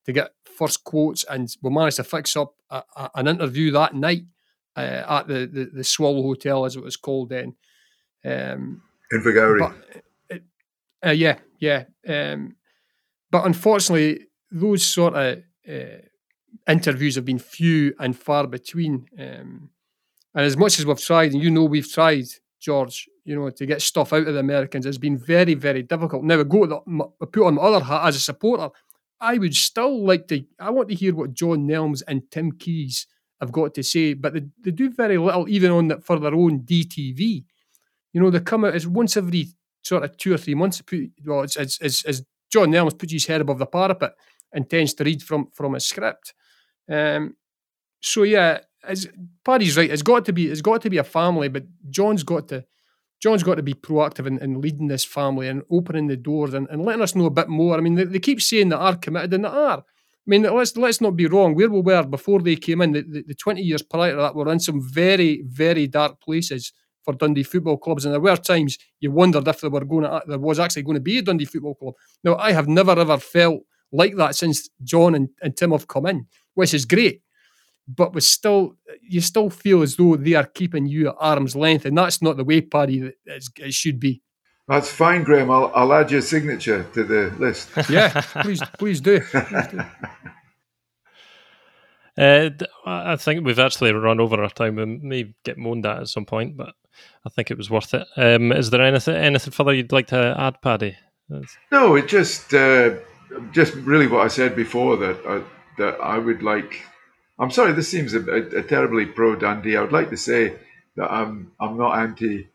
[0.04, 3.94] to get first quotes, and we managed to fix up a, a, an interview that
[3.94, 4.24] night
[4.76, 7.54] uh, at the, the, the Swallow Hotel, as it was called then.
[8.24, 9.72] Um, Invergowrie.
[11.04, 11.84] Uh, yeah, yeah.
[12.06, 12.56] Um,
[13.30, 15.98] but unfortunately, those sort of uh,
[16.68, 19.06] interviews have been few and far between.
[19.18, 19.70] Um,
[20.34, 22.26] and as much as we've tried, and you know we've tried,
[22.61, 26.24] George, you know, to get stuff out of the Americans, it's been very, very difficult.
[26.24, 28.70] Now, I go to the, put on my other hat as a supporter.
[29.20, 30.44] I would still like to.
[30.61, 33.06] I want to hear what John Nelms and Tim Keyes
[33.40, 36.34] have got to say, but they, they do very little, even on that for their
[36.34, 37.44] own DTV.
[38.12, 39.48] You know, they come out as once every
[39.82, 40.82] sort of two or three months.
[41.24, 44.14] Well, it's, it's John Nelms puts his head above the parapet
[44.52, 46.34] and tends to read from from a script.
[46.90, 47.36] Um,
[48.00, 49.09] so yeah, as
[49.45, 52.49] Paddy's right, it's got to be it's got to be a family, but John's got
[52.49, 52.64] to
[53.20, 56.68] John's got to be proactive in, in leading this family and opening the doors and,
[56.70, 57.76] and letting us know a bit more.
[57.76, 59.78] I mean, they, they keep saying that they are committed, and they are.
[59.78, 59.82] I
[60.26, 61.55] mean, let's let's not be wrong.
[61.55, 64.34] Where we were before they came in, the, the, the 20 years prior to that,
[64.34, 66.72] we were in some very, very dark places
[67.03, 70.12] for Dundee football clubs, and there were times you wondered if there were going to,
[70.12, 71.95] uh, there was actually going to be a Dundee football club.
[72.22, 73.61] Now, I have never ever felt
[73.91, 77.22] like that since John and, and Tim have come in, which is great.
[77.89, 81.86] But we still, you still feel as though they are keeping you at arm's length,
[81.86, 84.22] and that's not the way, Paddy, that it should be.
[84.68, 85.51] That's fine, Graham.
[85.51, 87.70] I'll, I'll add your signature to the list.
[87.91, 89.20] yeah, please, please do.
[89.20, 89.82] Please do.
[92.18, 92.51] Uh,
[92.84, 94.74] I think we've actually run over our time.
[94.74, 96.74] We may get moaned at at some point, but
[97.24, 98.09] I think it was worth it.
[98.16, 100.97] Um, is there anything anything further you'd like to add, Paddy?
[101.70, 102.97] No, it just uh,
[103.53, 105.43] just really what I said before that uh,
[105.76, 106.82] that I would like.
[107.39, 109.76] I'm sorry, this seems a, a, a terribly pro Dundee.
[109.76, 110.57] I would like to say
[110.97, 112.49] that I'm I'm not anti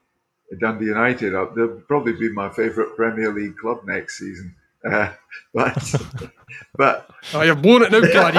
[0.60, 1.34] Dundee United.
[1.34, 4.56] Uh, they'll probably be my favourite Premier League club next season.
[4.86, 5.14] Uh,
[5.54, 5.96] but
[6.76, 8.38] but oh, you're blown it now, Paddy.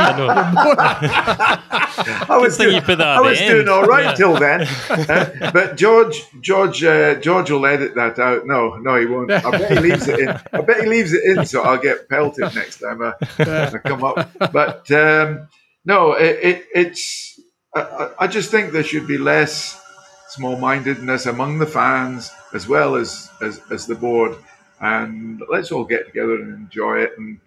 [2.28, 4.14] I was, doing, I was doing all right yeah.
[4.14, 4.68] till then.
[4.90, 8.46] Uh, but George George uh, George will edit that out.
[8.46, 9.30] No, no, he won't.
[9.30, 10.28] I bet he leaves it in.
[10.28, 14.04] I bet he leaves it in, so I'll get pelted next time I, I come
[14.04, 14.28] up.
[14.52, 15.48] But um,
[15.84, 17.40] no, it, it, it's.
[17.74, 19.80] I, I just think there should be less
[20.28, 24.36] small-mindedness among the fans as well as, as, as the board
[24.80, 27.38] and let's all get together and enjoy it and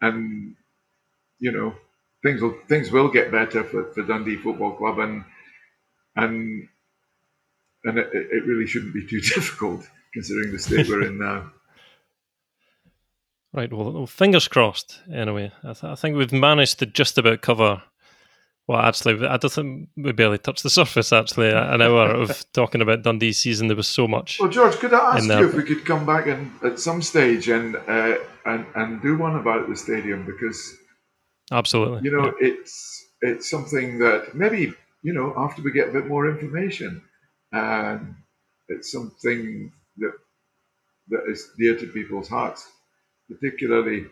[0.00, 0.54] and
[1.38, 1.74] you know
[2.22, 5.24] things will things will get better for, for Dundee Football Club and
[6.16, 6.68] and
[7.84, 11.52] and it, it really shouldn't be too difficult considering the state we're in now.
[13.58, 13.72] Right.
[13.72, 15.00] Well, fingers crossed.
[15.12, 17.82] Anyway, I, th- I think we've managed to just about cover
[18.68, 21.12] well, actually, I don't think we barely touched the surface.
[21.12, 24.38] Actually, an hour of talking about Dundee season, there was so much.
[24.38, 27.48] Well, George, could I ask you if we could come back and at some stage
[27.48, 30.76] and uh, and and do one about the stadium because
[31.50, 32.48] absolutely, you know, yeah.
[32.48, 37.02] it's it's something that maybe you know after we get a bit more information,
[37.50, 38.14] and
[38.68, 40.12] it's something that
[41.08, 42.70] that is dear to people's hearts,
[43.28, 44.06] particularly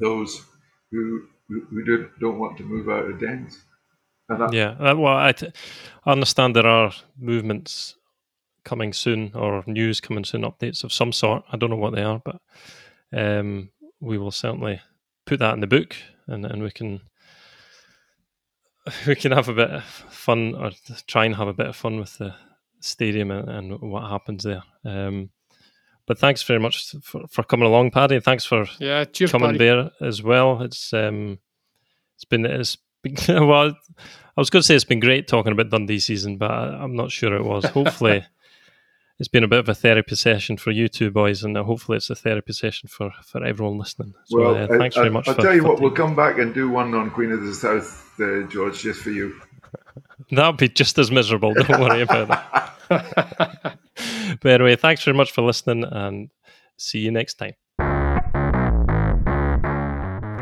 [0.00, 0.44] those
[0.90, 3.64] who who don't, don't want to move out of dens.
[4.50, 5.52] Yeah, uh, well, I, t-
[6.04, 7.94] I understand there are movements
[8.64, 11.44] coming soon or news coming soon, updates of some sort.
[11.52, 12.40] I don't know what they are, but
[13.16, 14.80] um, we will certainly
[15.24, 15.94] put that in the book
[16.26, 17.00] and, and we can
[19.06, 20.70] we can have a bit of fun or
[21.06, 22.34] try and have a bit of fun with the
[22.80, 24.62] stadium and, and what happens there.
[24.84, 25.30] Um,
[26.06, 28.20] but thanks very much for, for coming along, Paddy.
[28.20, 29.58] Thanks for yeah, cheers, coming Paddy.
[29.58, 30.62] there as well.
[30.62, 31.38] It's um,
[32.14, 33.76] it's been it's been, well.
[34.36, 36.94] I was going to say it's been great talking about Dundee season, but I, am
[36.94, 37.64] not sure it was.
[37.64, 38.22] Hopefully,
[39.18, 42.10] it's been a bit of a therapy session for you two boys, and hopefully, it's
[42.10, 44.12] a therapy session for, for everyone listening.
[44.26, 45.26] So, well, uh, thanks I, very much.
[45.26, 47.54] I'll for, tell you what, we'll come back and do one on Queen of the
[47.54, 49.40] South, uh, George, just for you.
[50.30, 51.54] That'll be just as miserable.
[51.54, 52.72] Don't worry about that.
[54.40, 56.30] but anyway, thanks very much for listening and
[56.76, 57.54] see you next time.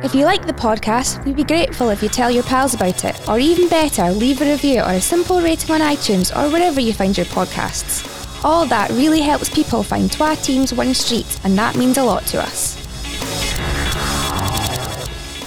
[0.04, 3.26] If you like the podcast, we'd be grateful if you tell your pals about it,
[3.26, 6.92] or even better, leave a review or a simple rating on iTunes or wherever you
[6.92, 8.10] find your podcasts.
[8.44, 12.26] All that really helps people find Twa Teams One Street, and that means a lot
[12.26, 12.83] to us.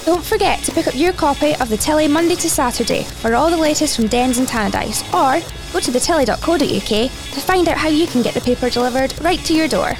[0.08, 3.50] Don't forget to pick up your copy of the Tele Monday to Saturday for all
[3.50, 8.06] the latest from Dens and Tannadice, or go to thetele.co.uk to find out how you
[8.06, 9.92] can get the paper delivered right to your door.